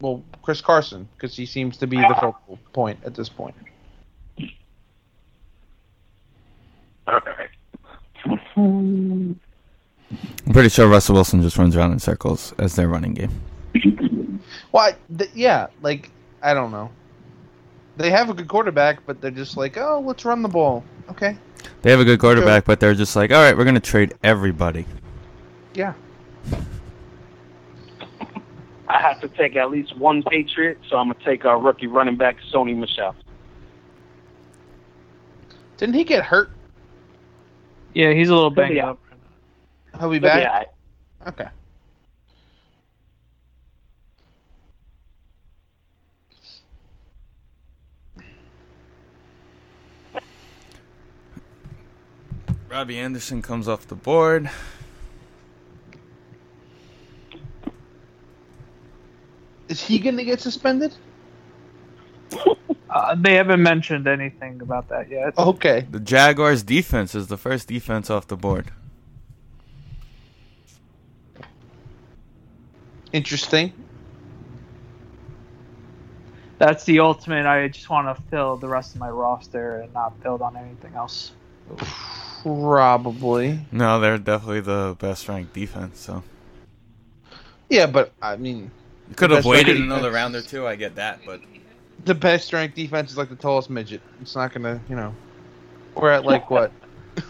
[0.00, 3.54] well, Chris Carson, because he seems to be the focal point at this point.
[8.56, 9.40] I'm
[10.52, 14.40] pretty sure Russell Wilson just runs around in circles as their running game.
[14.70, 14.96] Why?
[15.16, 16.10] Th- yeah, like
[16.42, 16.90] I don't know.
[17.96, 20.84] They have a good quarterback, but they're just like, oh, let's run the ball.
[21.10, 21.36] Okay.
[21.82, 24.86] They have a good quarterback, but they're just like, all right, we're gonna trade everybody.
[25.78, 25.94] Yeah.
[28.88, 32.16] I have to take at least one Patriot, so I'm gonna take our rookie running
[32.16, 33.14] back Sony Michel.
[35.76, 36.50] Didn't he get hurt?
[37.94, 38.98] Yeah, he's a little He'll banged be up.
[40.00, 40.42] He'll be back.
[40.42, 41.48] Yeah, Okay.
[52.68, 54.50] Robbie Anderson comes off the board.
[59.68, 60.94] Is he going to get suspended?
[62.90, 65.36] Uh, they haven't mentioned anything about that yet.
[65.36, 65.86] Okay.
[65.90, 68.70] The Jaguars defense is the first defense off the board.
[73.12, 73.72] Interesting.
[76.58, 77.46] that's the ultimate.
[77.46, 80.94] I just want to fill the rest of my roster and not build on anything
[80.94, 81.32] else.
[82.42, 83.60] Probably.
[83.70, 86.00] No, they're definitely the best ranked defense.
[86.00, 86.22] So
[87.68, 88.70] Yeah, but I mean,
[89.08, 90.66] you could have best waited ranked another defense- round or two.
[90.66, 91.40] I get that, but
[92.04, 94.00] the best ranked defense is like the tallest midget.
[94.20, 95.14] It's not gonna, you know,
[95.94, 96.72] we're at like what?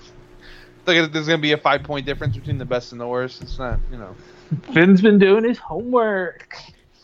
[0.86, 3.42] Like there's gonna be a five point difference between the best and the worst.
[3.42, 4.16] It's not, you know.
[4.72, 6.56] Finn's been doing his homework.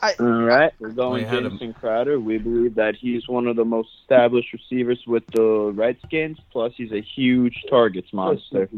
[0.02, 2.18] All right, we're going We had him- Jamison Crowder.
[2.18, 6.38] We believe that he's one of the most established receivers with the Redskins.
[6.50, 8.68] Plus, he's a huge targets monster.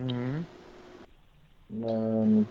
[0.00, 0.44] Mhm.
[1.84, 2.48] Um,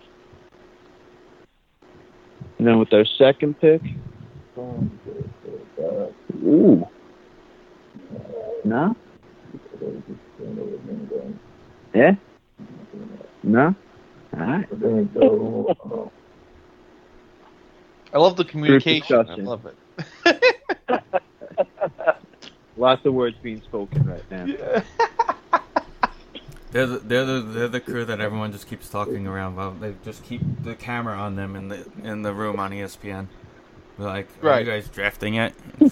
[2.60, 3.80] And then with our second pick,
[6.44, 6.86] ooh,
[8.64, 8.94] no,
[11.94, 12.14] yeah, eh?
[13.42, 13.74] no,
[14.34, 14.66] all right.
[18.12, 19.26] I love the communication.
[19.26, 20.44] I love it.
[22.76, 24.82] Lots of words being spoken right now.
[26.72, 29.80] they're the, they're the they're the crew that everyone just keeps talking around about.
[29.80, 33.26] They just keep the camera on them in the in the room on ESPN.
[33.98, 34.64] They're like, are Right.
[34.64, 35.52] you guys drafting it?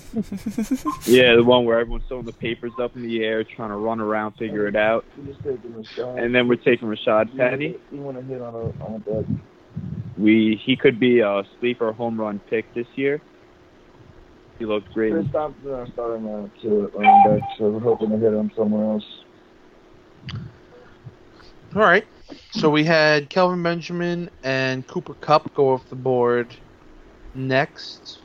[1.07, 4.01] Yeah, the one where everyone's throwing the papers up in the air, trying to run
[4.01, 5.05] around, figure it out.
[5.17, 7.77] And then we're taking Rashaad Penny.
[7.93, 9.25] You want to hit on a on a bet?
[10.17, 13.21] We he could be a sleeper home run pick this year.
[14.59, 15.13] He looked great.
[15.13, 18.51] Chris Thompson are starting uh, to at running back, so we're hoping to hit him
[18.57, 19.05] somewhere else.
[21.75, 22.07] All right.
[22.53, 26.49] So we had Kelvin Benjamin and Cooper Kupp go off the board
[27.35, 28.21] next.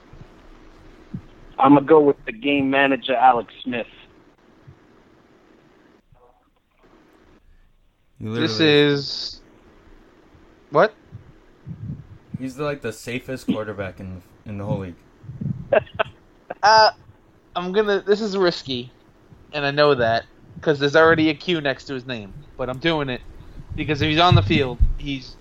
[1.59, 3.87] I'm gonna go with the game manager Alex Smith.
[8.19, 9.41] You This is
[10.71, 10.93] what?
[12.39, 14.95] he's like the safest quarterback in in the whole league.
[16.61, 16.91] Uh,
[17.57, 17.99] I'm gonna.
[17.99, 18.89] This is risky,
[19.51, 20.23] and I know that
[20.55, 22.33] because there's already a Q next to his name.
[22.55, 23.19] But I'm doing it
[23.75, 25.35] because if he's on the field, he's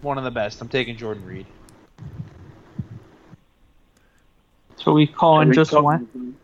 [0.00, 0.60] one of the best.
[0.60, 1.46] I'm taking Jordan Reed.
[4.76, 6.36] So we call in just talking- one.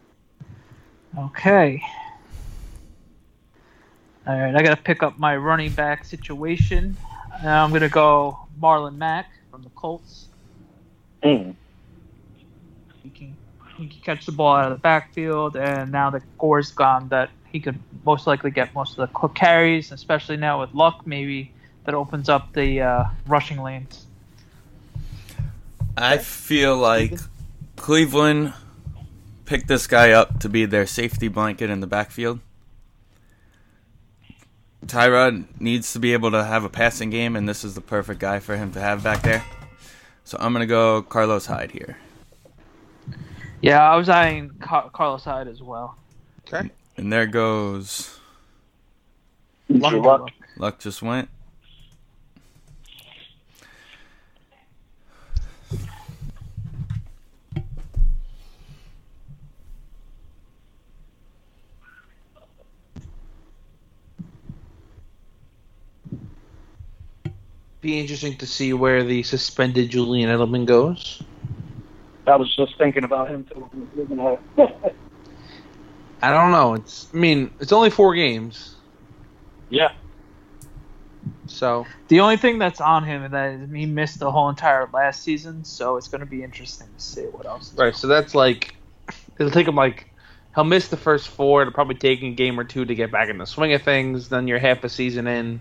[1.17, 1.83] Okay.
[4.27, 6.97] All right, I got to pick up my running back situation.
[7.43, 10.29] Now I'm gonna go Marlon Mack from the Colts.
[11.23, 11.55] Mm.
[13.03, 13.37] He can
[13.77, 17.31] he can catch the ball out of the backfield, and now that Gore's gone, that
[17.55, 21.07] he could most likely get most of the cl- carries, especially now with luck.
[21.07, 21.53] Maybe
[21.85, 24.07] that opens up the uh, rushing lanes.
[25.97, 27.13] I feel like
[27.77, 28.55] Cleveland
[29.45, 32.41] picked this guy up to be their safety blanket in the backfield.
[34.87, 38.19] Tyrod needs to be able to have a passing game, and this is the perfect
[38.19, 39.45] guy for him to have back there.
[40.25, 41.99] So I'm gonna go Carlos Hyde here.
[43.63, 45.97] Yeah, I was eyeing Car- Carlos Hyde as well.
[46.49, 46.69] Okay.
[46.97, 48.15] And there goes
[49.69, 50.31] Good luck.
[50.57, 51.29] Luck just went.
[67.81, 71.23] Be interesting to see where the suspended Julian Edelman goes.
[72.27, 74.39] I was just thinking about him too.
[76.25, 76.73] I don't know.
[76.73, 77.07] It's.
[77.13, 78.77] I mean, it's only four games,
[79.69, 79.93] yeah.
[81.47, 85.23] so The only thing that's on him is that he missed the whole entire last
[85.23, 87.73] season, so it's going to be interesting to see what else.
[87.73, 87.95] is right.
[87.95, 88.75] So that's like
[89.39, 90.11] it'll take him like
[90.55, 91.61] he'll miss the first four.
[91.61, 94.31] It'll probably take a game or two to get back in the swing of things.
[94.31, 95.61] Then you're half a season in.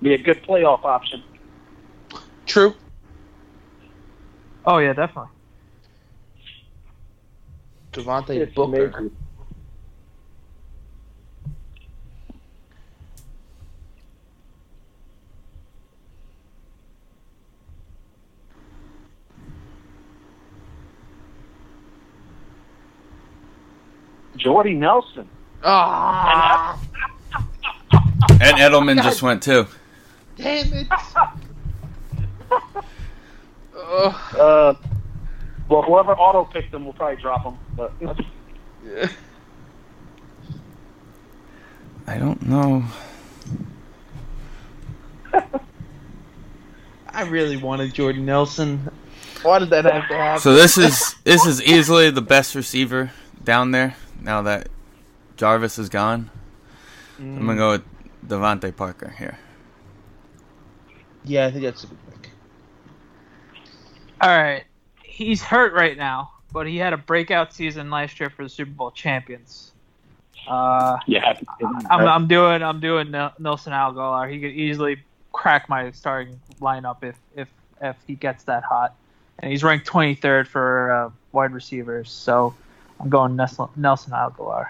[0.00, 1.24] Be a good playoff option.
[2.46, 2.76] True.
[4.64, 5.33] Oh yeah, definitely.
[7.94, 8.86] Devontae It's Booker.
[8.86, 9.10] amazing.
[24.36, 25.28] Jordy Nelson.
[25.62, 26.78] Ah,
[28.40, 29.66] And Edelman just went too.
[30.36, 30.86] damn it!
[33.76, 34.14] Ugh.
[34.38, 34.74] Uh,
[35.74, 37.58] well, whoever auto picked them will probably drop them.
[37.76, 37.92] But
[42.06, 42.84] I don't know.
[47.08, 48.88] I really wanted Jordan Nelson.
[49.42, 50.40] Why did that have to happen?
[50.40, 53.10] So this is this is easily the best receiver
[53.42, 54.68] down there now that
[55.36, 56.30] Jarvis is gone.
[57.18, 57.56] I'm gonna mm.
[57.56, 57.82] go with
[58.28, 59.38] DeVante Parker here.
[61.24, 62.30] yeah, I think that's a good pick.
[64.20, 64.62] All right,
[65.14, 68.72] he's hurt right now, but he had a breakout season last year for the Super
[68.72, 69.72] Bowl champions.
[70.46, 71.38] Uh, Yeah.
[71.88, 74.30] I'm, I'm doing I'm doing Nelson Agholor.
[74.30, 74.98] He could easily
[75.32, 77.48] crack my starting lineup if if
[77.80, 78.94] if he gets that hot.
[79.38, 82.54] And he's ranked 23rd for uh, wide receivers, so
[83.00, 84.68] I'm going Nelson, Nelson Agholor.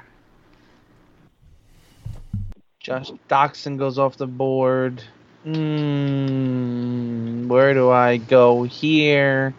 [2.80, 5.03] Josh Doctson goes off the board.
[5.47, 9.55] Mm, where do I go here?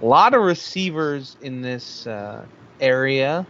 [0.00, 2.44] A lot of receivers in this uh,
[2.80, 3.44] area.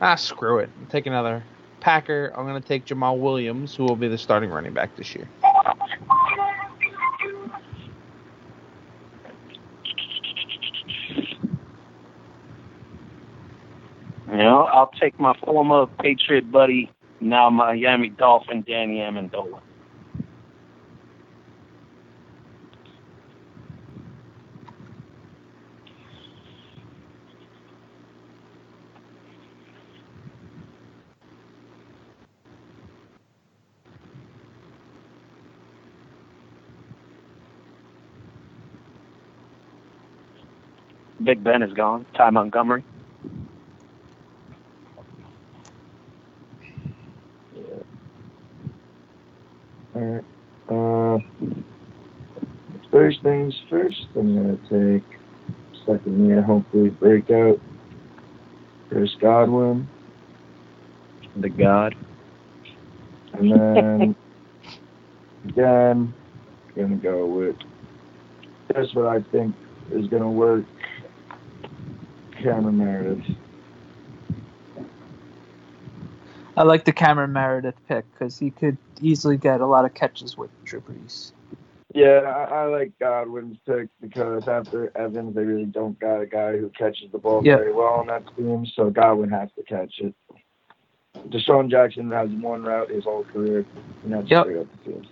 [0.00, 0.70] ah, screw it.
[0.90, 1.42] Take another
[1.80, 2.32] Packer.
[2.36, 5.28] I'm going to take Jamaal Williams, who will be the starting running back this year.
[14.30, 19.60] You know, I'll take my former Patriot buddy, now Miami Dolphin, Danny Amendola.
[41.22, 42.06] Big Ben is gone.
[42.16, 42.84] Ty Montgomery.
[49.96, 50.24] Alright.
[50.68, 51.18] Uh,
[52.90, 55.18] first things first, I'm going to take
[55.86, 57.60] second year, hopefully, breakout.
[58.88, 59.88] Chris Godwin.
[61.36, 61.94] The God.
[63.32, 64.16] And then,
[65.48, 66.14] again,
[66.74, 67.56] going to go with
[68.74, 69.54] just what I think
[69.90, 70.64] is going to work.
[72.42, 73.36] Cameron Meredith.
[76.56, 80.36] I like the Cameron Meredith pick because he could easily get a lot of catches
[80.36, 81.32] with Drew Brees.
[81.94, 86.56] Yeah, I, I like Godwin's pick because after Evans, they really don't got a guy
[86.56, 87.58] who catches the ball Yep.
[87.58, 90.14] very well on that team, so Godwin has to catch it.
[91.28, 93.64] DeSean Jackson has one route his whole career,
[94.04, 94.44] and that's Yep.
[94.44, 95.06] straight up the field.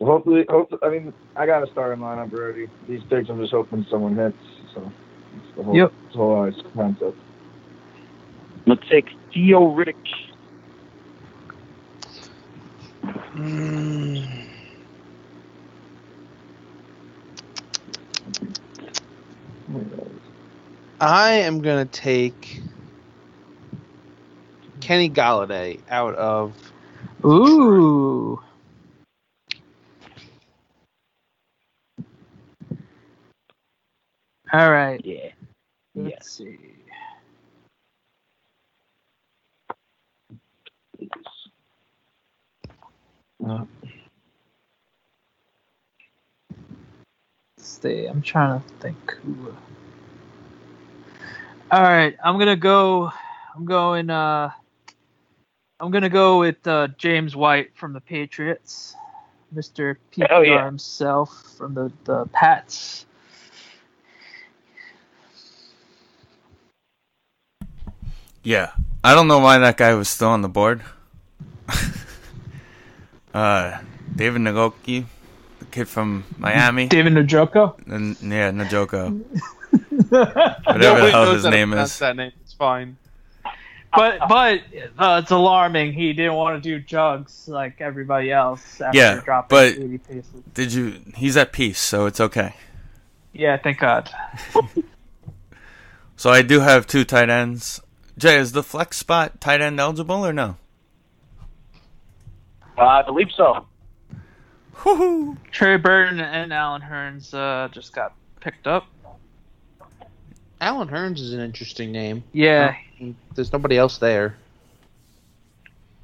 [0.00, 2.68] Well, hopefully, hopefully, I mean, I got a starting lineup already.
[2.88, 4.36] These picks, I'm just hoping someone hits.
[4.74, 4.92] So,
[5.36, 5.92] it's the whole, Yep.
[6.06, 7.18] it's the whole ice concept.
[8.66, 9.94] I'm gonna take Theo Riddick.
[13.36, 14.44] Mm.
[21.00, 22.62] I am going to take
[24.80, 26.72] Kenny Golladay out of
[27.24, 28.40] Ooh.
[34.54, 35.04] All right.
[35.04, 35.30] Yeah.
[35.96, 36.56] Let's see.
[43.44, 43.64] Uh,
[47.58, 48.06] Stay.
[48.06, 49.16] I'm trying to think.
[51.72, 52.16] All right.
[52.22, 53.10] I'm gonna go.
[53.56, 54.08] I'm going.
[54.08, 54.52] Uh,
[55.80, 58.94] I'm gonna go with uh, James White from the Patriots,
[59.52, 59.96] Mr.
[60.12, 60.64] PPR Hell yeah.
[60.64, 63.06] himself from the the Pats.
[68.44, 68.72] Yeah.
[69.02, 70.82] I don't know why that guy was still on the board.
[73.34, 73.78] uh,
[74.14, 75.06] David Nagoki,
[75.58, 76.86] the kid from Miami.
[76.88, 77.74] David Njoku.
[77.88, 79.20] And, yeah, Najoko.
[80.08, 81.98] Whatever Whatever the hell his name is.
[81.98, 82.32] That name.
[82.42, 82.96] It's fine.
[83.96, 84.60] But but
[84.98, 85.92] uh, it's alarming.
[85.92, 90.42] He didn't want to do jugs like everybody else after Yeah, dropping but 80 paces.
[90.52, 91.00] did you?
[91.14, 92.54] He's at peace, so it's okay.
[93.32, 94.10] Yeah, thank God.
[96.16, 97.80] So I do have two tight ends.
[98.16, 100.56] Jay, is the flex spot tight end eligible or no?
[102.78, 103.66] Uh, I believe so.
[104.76, 105.36] Woohoo!
[105.50, 108.86] Trey Burton and Allen Hurns uh, just got picked up.
[110.60, 112.24] Allen Hurns is an interesting name.
[112.32, 112.76] Yeah,
[113.34, 114.36] There's nobody else there.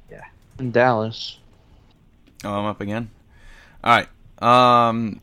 [0.09, 0.23] Yeah.
[0.59, 1.37] In Dallas.
[2.43, 3.09] Oh, I'm up again.
[3.83, 3.97] All
[4.39, 4.87] right.
[4.89, 5.21] Um,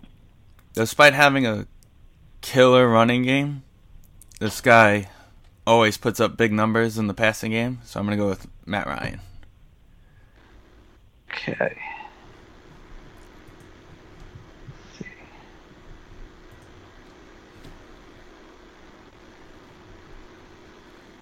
[0.75, 1.67] despite having a
[2.41, 3.63] killer running game,
[4.39, 5.09] this guy
[5.69, 7.81] always puts up big numbers in the passing game.
[7.85, 9.21] So I'm gonna go with Matt Ryan.
[11.31, 11.77] Okay.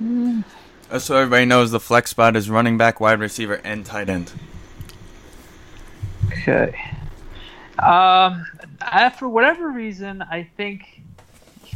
[0.01, 4.33] Uh, So everybody knows the flex spot is running back, wide receiver, and tight end.
[6.31, 6.75] Okay.
[7.79, 8.47] Um,
[8.81, 11.03] I, for whatever reason, I think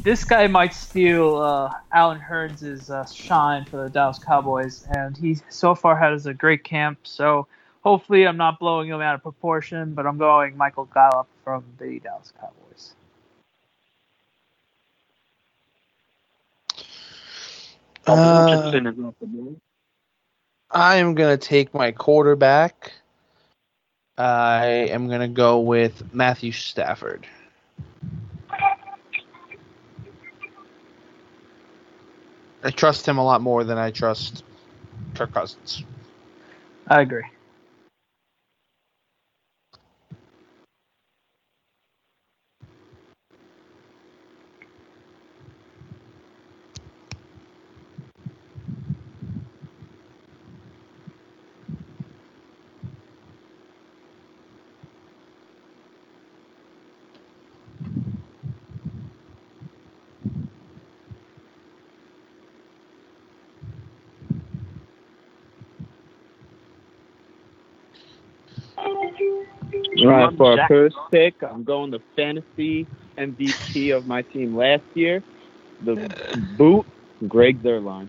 [0.03, 5.39] this guy might steal uh, Allen Hurns' uh, shine for the Dallas Cowboys, and he
[5.49, 6.99] so far has a great camp.
[7.05, 7.47] So
[7.83, 11.99] hopefully I'm not blowing him out of proportion, but I'm going Michael Gallup from the
[12.01, 12.95] Dallas Cowboys.
[18.07, 19.11] Uh,
[20.71, 22.93] I am going to take my quarterback.
[24.17, 27.27] I am going to go with Matthew Stafford.
[32.63, 34.45] I trust him a lot more than I trust
[35.15, 35.85] Kirk Cousins.
[36.89, 37.25] I agree.
[70.11, 72.87] For our first pick, I'm going the fantasy
[73.17, 75.23] MVP of my team last year,
[75.85, 76.13] the
[76.59, 76.85] boot,
[77.29, 78.09] Greg Zuerlein.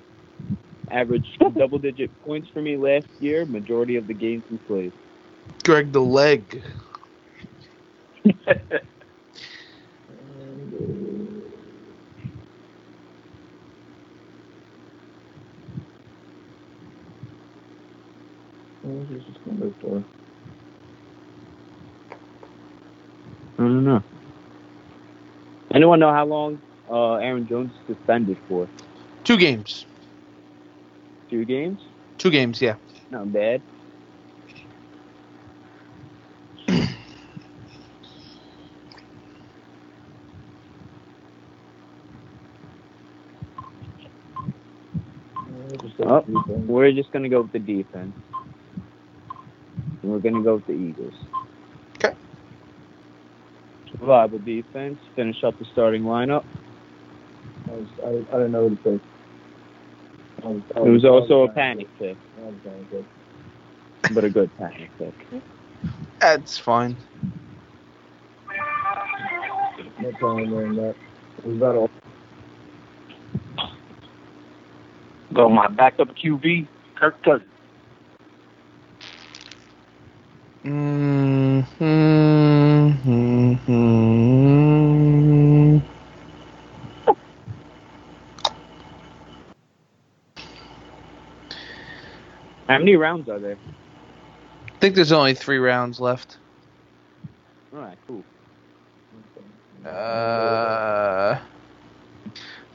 [0.90, 1.28] Averaged
[1.58, 4.94] double digit points for me last year, majority of the games he played.
[5.64, 6.64] Greg the leg.
[23.61, 24.04] I don't know.
[25.74, 28.68] Anyone know how long uh, Aaron Jones is suspended for?
[29.24, 29.86] Two games.
[31.30, 31.80] Two games?
[32.18, 32.76] Two games, yeah.
[33.10, 33.62] Not bad.
[46.04, 48.14] Oh, we're just gonna go with the defense.
[50.02, 51.14] And we're gonna go with the Eagles.
[54.02, 54.06] Okay.
[54.08, 55.00] Reliable defense.
[55.16, 56.44] Finish up the starting lineup.
[57.68, 59.02] I, was, I, I didn't know what to pick.
[60.44, 62.16] I was, I It was I also a panic pick.
[62.16, 64.16] pick, I was trying to pick.
[64.16, 65.14] but a good panic pick.
[66.20, 66.98] That's fine.
[70.00, 70.96] No problem in that.
[71.44, 71.90] Was that all?
[75.34, 77.51] Go my backup QB, Kirk Cousins.
[92.82, 93.58] Many rounds are there?
[94.68, 96.38] I think there's only three rounds left.
[97.74, 98.24] All right, cool.
[99.88, 101.40] Uh,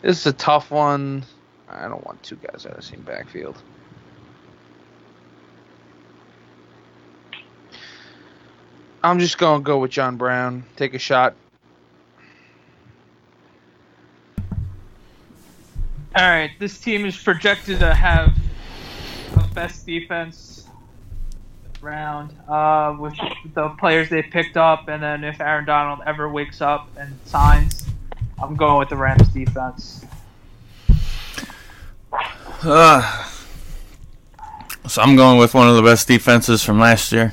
[0.03, 1.25] this is a tough one.
[1.69, 3.61] I don't want two guys out of the same backfield.
[9.03, 10.65] I'm just gonna go with John Brown.
[10.77, 11.35] Take a shot.
[16.17, 18.36] All right, this team is projected to have the
[19.57, 20.69] best defense
[21.81, 23.15] round uh, with
[23.55, 27.87] the players they picked up, and then if Aaron Donald ever wakes up and signs,
[28.41, 30.05] I'm going with the Rams defense.
[32.63, 33.29] Uh,
[34.87, 37.33] so I'm going with one of the best defenses from last year.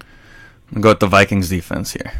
[0.00, 2.12] I'm gonna go with the Vikings defense here.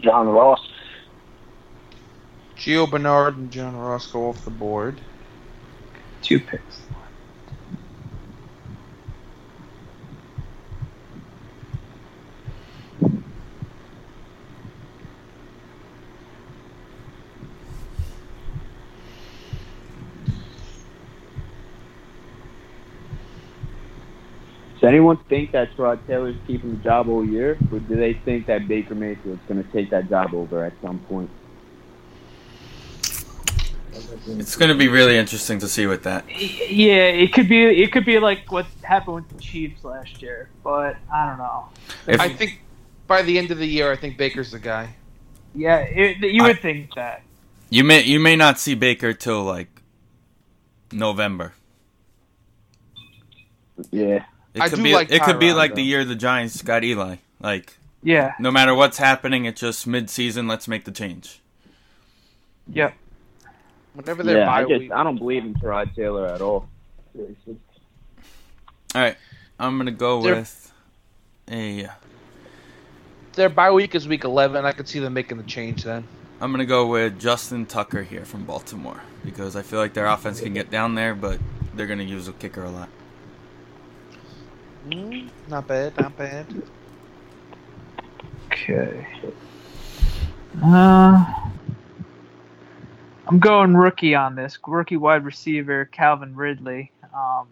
[0.00, 0.75] John Ross.
[2.56, 5.00] Gio Bernard and John Ross go off the board.
[6.22, 6.80] Two picks.
[24.80, 28.46] Does anyone think that Tyrod Taylor's keeping the job all year, or do they think
[28.46, 31.30] that Baker Mayfield's going to take that job over at some point?
[34.26, 36.24] It's gonna be really interesting to see with that.
[36.28, 40.50] Yeah, it could be it could be like what happened with the Chiefs last year,
[40.64, 41.66] but I don't know.
[42.06, 42.60] If, I think
[43.06, 44.96] by the end of the year, I think Baker's the guy.
[45.54, 47.22] Yeah, it, you would think that.
[47.70, 49.82] you may you may not see Baker till like
[50.92, 51.54] November.
[53.90, 54.24] Yeah.
[54.54, 55.76] It I could do be like it could be like though.
[55.76, 57.16] the year the Giants got Eli.
[57.40, 58.32] Like Yeah.
[58.38, 60.48] no matter what's happening, it's just mid season.
[60.48, 61.42] Let's make the change.
[62.68, 62.94] Yep.
[63.96, 66.68] Whenever they're Yeah, I bye just week, I don't believe in Tyrod Taylor at all.
[67.18, 67.56] All
[68.94, 69.16] right,
[69.58, 70.72] I'm gonna go They're- with
[71.50, 71.88] a
[73.32, 74.64] their bye week is week 11.
[74.66, 76.04] I could see them making the change then.
[76.42, 80.40] I'm gonna go with Justin Tucker here from Baltimore because I feel like their offense
[80.42, 81.38] can get down there, but
[81.74, 82.90] they're gonna use a kicker a lot.
[84.90, 86.46] Mm, not bad, not bad.
[88.52, 89.06] Okay.
[90.62, 91.24] Uh,
[93.26, 94.58] I'm going rookie on this.
[94.66, 96.92] Rookie wide receiver Calvin Ridley.
[97.12, 97.48] Um,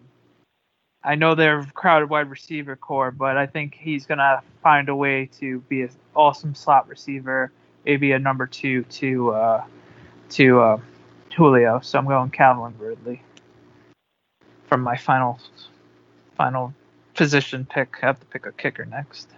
[1.03, 5.29] I know they're crowded wide receiver corps, but I think he's gonna find a way
[5.39, 7.51] to be an awesome slot receiver,
[7.85, 9.63] maybe a number two to uh,
[10.29, 10.77] to uh,
[11.35, 11.79] Julio.
[11.81, 13.21] So I'm going Calvin Ridley
[14.67, 15.39] from my final
[16.37, 16.73] final
[17.13, 17.97] position pick.
[18.01, 19.29] I have to pick a kicker next.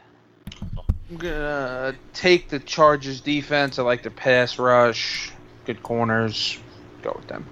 [1.09, 3.79] I'm gonna take the Chargers defense.
[3.79, 5.31] I like the pass rush,
[5.67, 6.57] good corners.
[7.03, 7.45] Go with them.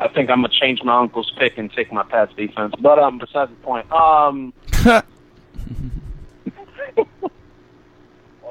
[0.00, 2.74] I think I'm gonna change my uncle's pick and take my Pats defense.
[2.80, 4.52] But um, besides the point, um,
[4.86, 5.02] uh,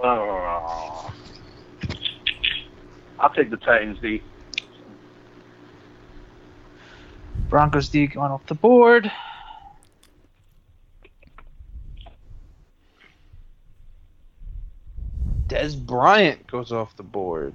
[3.20, 4.22] I'll take the Titans D.
[7.50, 9.10] Broncos D going off the board.
[15.54, 17.54] Dez Bryant goes off the board.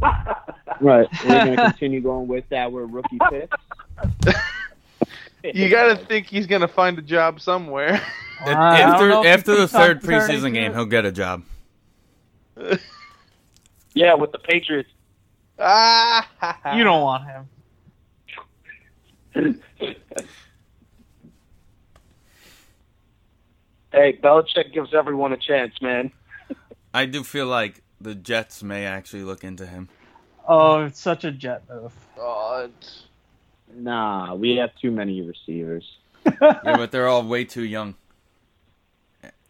[0.00, 1.08] Right.
[1.24, 3.56] We're going to continue going with our rookie picks.
[5.42, 8.00] You gotta think he's gonna find a job somewhere.
[8.44, 11.42] Uh, after after the third preseason game, he'll get a job.
[13.94, 14.90] Yeah, with the Patriots.
[15.58, 17.48] ah, You don't want
[19.34, 19.60] him.
[23.90, 26.12] Hey, Belichick gives everyone a chance, man.
[26.98, 29.88] I do feel like the Jets may actually look into him.
[30.48, 31.92] Oh, it's such a jet move.
[32.16, 32.72] God.
[33.72, 35.84] Nah, we have too many receivers.
[36.26, 37.94] yeah, but they're all way too young.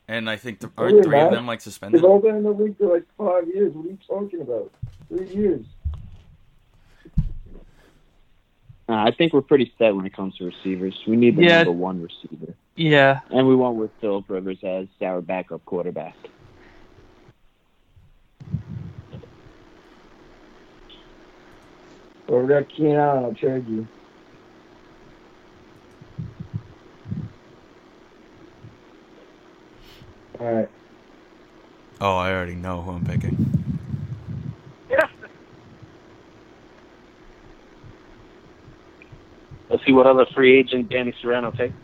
[0.06, 2.00] And I think th- Oh, aren't three of them like suspended?
[2.02, 3.72] They've all been in the league for like five years.
[3.72, 4.70] What are you talking about?
[5.08, 5.64] Three years.
[8.88, 10.98] Nah, I think we're pretty set when it comes to receivers.
[11.06, 11.58] We need the Yeah.
[11.62, 12.54] number one receiver.
[12.76, 13.20] Yeah.
[13.30, 16.14] And we went with Philip Rivers as our backup quarterback.
[22.28, 23.24] Or we got Keenan Allen.
[23.24, 23.86] I'll trade you.
[30.38, 30.68] All right.
[32.00, 33.34] Oh, I already know who I'm picking.
[34.88, 35.08] Yes.
[39.70, 41.74] Let's see what other free agent Danny Serrano takes.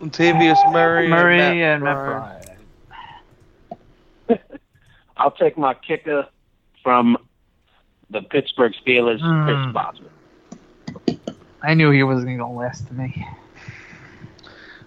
[0.00, 0.72] Latavius hmm?
[0.72, 2.37] Murray, Murray and and Matt Matt Bryant.
[5.18, 5.20] Bryant.
[5.20, 6.26] I'll take my kicker
[6.82, 7.16] from
[8.10, 9.44] the Pittsburgh Steelers, Hmm.
[9.44, 10.10] Chris Boswell.
[11.62, 13.26] I knew he wasn't going to last to me.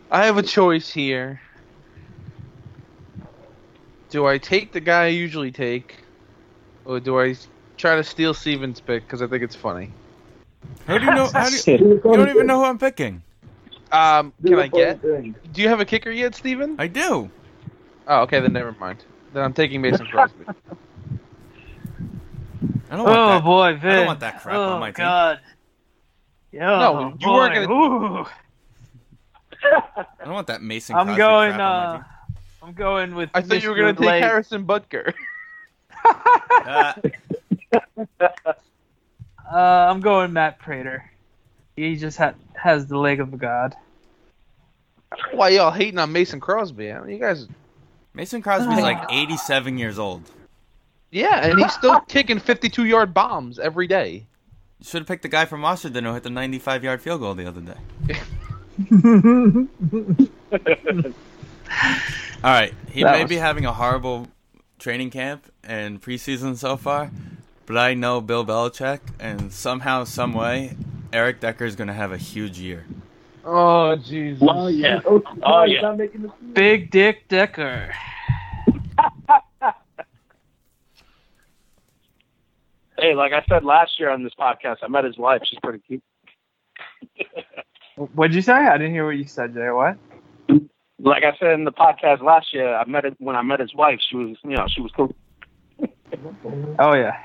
[0.10, 1.40] I have a choice here.
[4.10, 5.96] Do I take the guy I usually take,
[6.84, 7.36] or do I
[7.78, 9.92] try to steal Steven's pick because I think it's funny?
[10.86, 11.30] How do you know?
[11.32, 13.22] How do you, you don't even know who I'm picking.
[13.92, 15.02] Um, can I get?
[15.02, 16.76] Do you have a kicker yet, Steven?
[16.78, 17.30] I do.
[18.08, 19.04] Oh, okay, then never mind.
[19.34, 20.46] Then I'm taking Mason Crosby.
[22.90, 23.44] I don't want Oh that.
[23.44, 23.90] boy, Vin.
[23.92, 25.04] I don't want that crap oh, on my team.
[25.06, 25.40] God.
[26.52, 27.34] Yo, No, you boy.
[27.34, 28.26] weren't gonna- Ooh.
[29.64, 30.96] I don't want that Mason.
[30.96, 31.50] I'm Crosby going.
[31.54, 32.06] crap on my Uh, team.
[32.64, 33.30] I'm going with.
[33.34, 35.14] I thought you were gonna take Harrison Butker.
[36.04, 36.96] Ah,
[39.52, 41.10] Uh, I'm going Matt Prater.
[41.76, 43.76] He just ha- has the leg of a god.
[45.34, 46.90] Why y'all hating on Mason Crosby?
[46.92, 47.48] I mean, you guys.
[48.14, 50.30] Mason Crosby's oh, like 87 years old.
[51.12, 54.26] Yeah, and he's still kicking 52 yard bombs every day.
[54.80, 57.34] You should have picked the guy from Washington who hit the 95 yard field goal
[57.36, 58.20] the other day.
[62.44, 64.28] All right, he That may was- be having a horrible
[64.80, 67.12] training camp and preseason so far,
[67.66, 70.76] but I know Bill Belichick, and somehow, some way,
[71.14, 72.86] Eric Decker is going to have a huge year.
[73.44, 74.44] Oh, oh Jesus!
[74.48, 75.00] Oh, yeah.
[75.06, 75.82] Oh, Oh, yeah.
[75.82, 76.54] not making the team.
[76.54, 77.92] Big Dick Decker.
[83.00, 85.42] Hey, like I said last year on this podcast, I met his wife.
[85.44, 86.04] She's pretty cute.
[88.14, 88.54] What'd you say?
[88.54, 89.72] I didn't hear what you said, Jay.
[89.72, 89.98] What?
[91.00, 93.74] Like I said in the podcast last year, I met it when I met his
[93.74, 94.00] wife.
[94.08, 95.16] She was, you know, she was cool.
[96.78, 97.18] Oh yeah.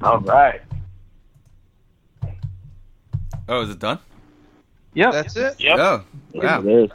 [0.00, 0.60] All right.
[3.48, 3.98] Oh, is it done?
[4.94, 5.12] Yep.
[5.12, 5.60] That's it.
[5.60, 5.78] Yep.
[5.78, 6.60] Oh, wow.
[6.60, 6.90] It is.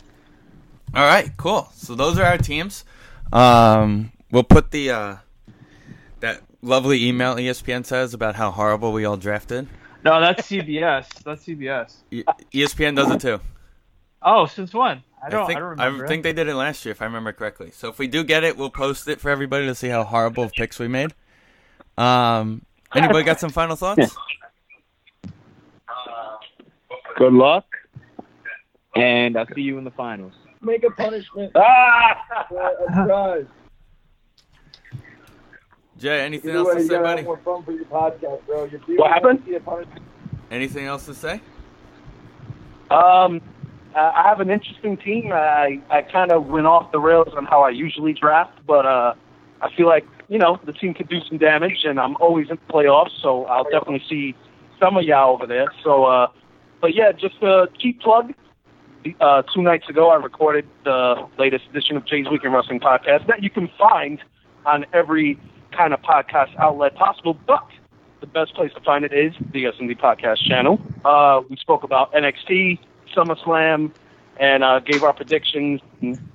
[0.94, 1.70] All right, cool.
[1.74, 2.86] So those are our teams.
[3.34, 5.16] Um, we'll put the uh,
[6.22, 9.68] that lovely email ESPN says about how horrible we all drafted.
[10.04, 11.08] No, that's CBS.
[11.24, 11.96] That's CBS.
[12.12, 12.24] E-
[12.54, 13.40] ESPN does it too.
[14.22, 15.04] Oh, since when?
[15.22, 15.44] I don't.
[15.44, 16.08] I, think, don't remember.
[16.08, 17.72] think they did it last year, if I remember correctly.
[17.72, 20.44] So if we do get it, we'll post it for everybody to see how horrible
[20.44, 21.14] of picks we made.
[21.98, 22.64] Um,
[22.96, 24.16] anybody got some final thoughts?
[27.18, 27.66] Good luck,
[28.96, 30.34] and I'll see you in the finals.
[30.62, 31.52] Make a punishment.
[31.56, 32.16] Ah!
[32.52, 33.46] a prize.
[35.98, 37.22] Jay, anything Either else way, to say, buddy?
[37.24, 38.66] more fun for your podcast, bro.
[38.66, 39.42] You're What happened?
[39.48, 40.02] See a punishment.
[40.52, 41.42] Anything else to say?
[42.92, 43.42] Um,
[43.96, 45.32] I I have an interesting team.
[45.34, 49.16] I I kind of went off the rails on how I usually draft, but uh,
[49.62, 52.58] I feel like you know the team could do some damage, and I'm always in
[52.68, 54.36] the playoffs, so I'll definitely see
[54.80, 55.66] some of y'all over there.
[55.84, 56.28] So, uh,
[56.82, 58.34] but yeah, just a cheap plug.
[59.22, 63.42] Uh, two nights ago, I recorded the latest edition of Jay's Weekend Wrestling podcast that
[63.42, 64.20] you can find
[64.66, 65.40] on every
[65.72, 67.66] kind of podcast outlet possible, but
[68.20, 70.80] the best place to find it is the S&D Podcast channel.
[71.06, 72.80] Uh, we spoke about NXT,
[73.16, 73.92] SummerSlam,
[74.40, 75.82] and uh, gave our predictions.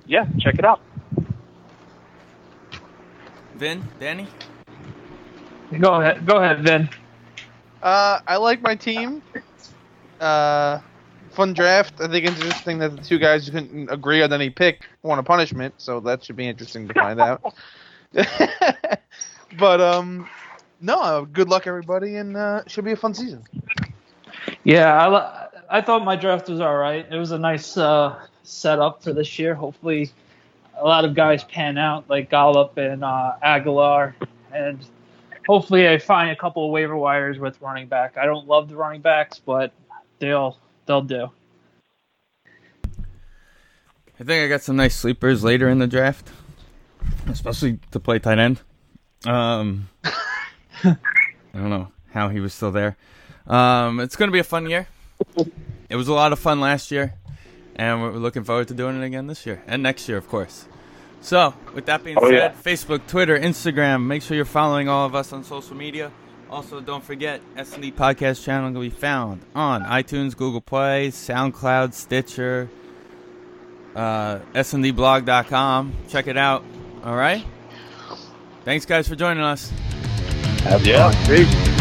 [0.07, 0.81] Yeah, check it out.
[3.55, 4.27] Vin, Danny?
[5.79, 6.25] Go ahead.
[6.25, 6.89] Go ahead, Vin.
[7.81, 9.21] Uh, I like my team.
[10.23, 10.81] Uh,
[11.31, 11.99] fun draft.
[11.99, 15.19] I think it's interesting that the two guys who couldn't agree on any pick want
[15.19, 17.53] a punishment, so that should be interesting to find out.
[19.57, 20.29] but um,
[20.79, 23.43] no, uh, good luck everybody, and uh, should be a fun season.
[24.63, 27.05] Yeah, I, I thought my draft was all right.
[27.09, 29.55] It was a nice uh, setup for this year.
[29.55, 30.11] Hopefully,
[30.77, 34.13] a lot of guys pan out like Gallup and uh, Agholor,
[34.53, 34.85] and
[35.47, 38.17] hopefully, I find a couple of waiver wires with running back.
[38.17, 39.73] I don't love the running backs, but
[40.19, 41.29] they'll they'll do.
[44.19, 46.29] I think I got some nice sleepers later in the draft,
[47.27, 48.61] especially to play tight end.
[49.25, 49.89] Um,
[50.83, 50.95] I
[51.53, 52.95] don't know how he was still there.
[53.47, 54.87] Um, it's going to be a fun year.
[55.89, 57.15] It was a lot of fun last year,
[57.75, 60.65] and we're looking forward to doing it again this year and next year, of course.
[61.21, 62.51] So, with that being Oh, said, yeah.
[62.51, 66.11] Facebook, Twitter, Instagram, make sure you're following all of us on social media.
[66.53, 72.69] Also, don't forget S&D Podcast channel can be found on iTunes, Google Play, SoundCloud, Stitcher,
[73.95, 75.93] uh, sndblog.com.
[76.09, 76.63] Check it out.
[77.03, 77.43] All right.
[78.65, 79.71] Thanks, guys, for joining us.
[80.65, 81.25] Have Yeah, fun.
[81.25, 81.72] peace.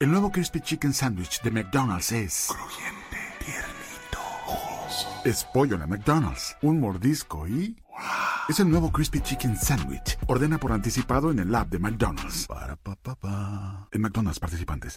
[0.00, 2.46] El nuevo Crispy Chicken Sandwich de McDonald's es...
[2.48, 4.20] Crujiente, tiernito,
[5.24, 6.56] Es pollo en la McDonald's.
[6.62, 7.76] Un mordisco y...
[8.48, 10.16] Es el nuevo Crispy Chicken Sandwich.
[10.28, 12.46] Ordena por anticipado en el app de McDonald's.
[12.46, 13.88] Para, pa, pa, pa.
[13.90, 14.96] En McDonald's participantes.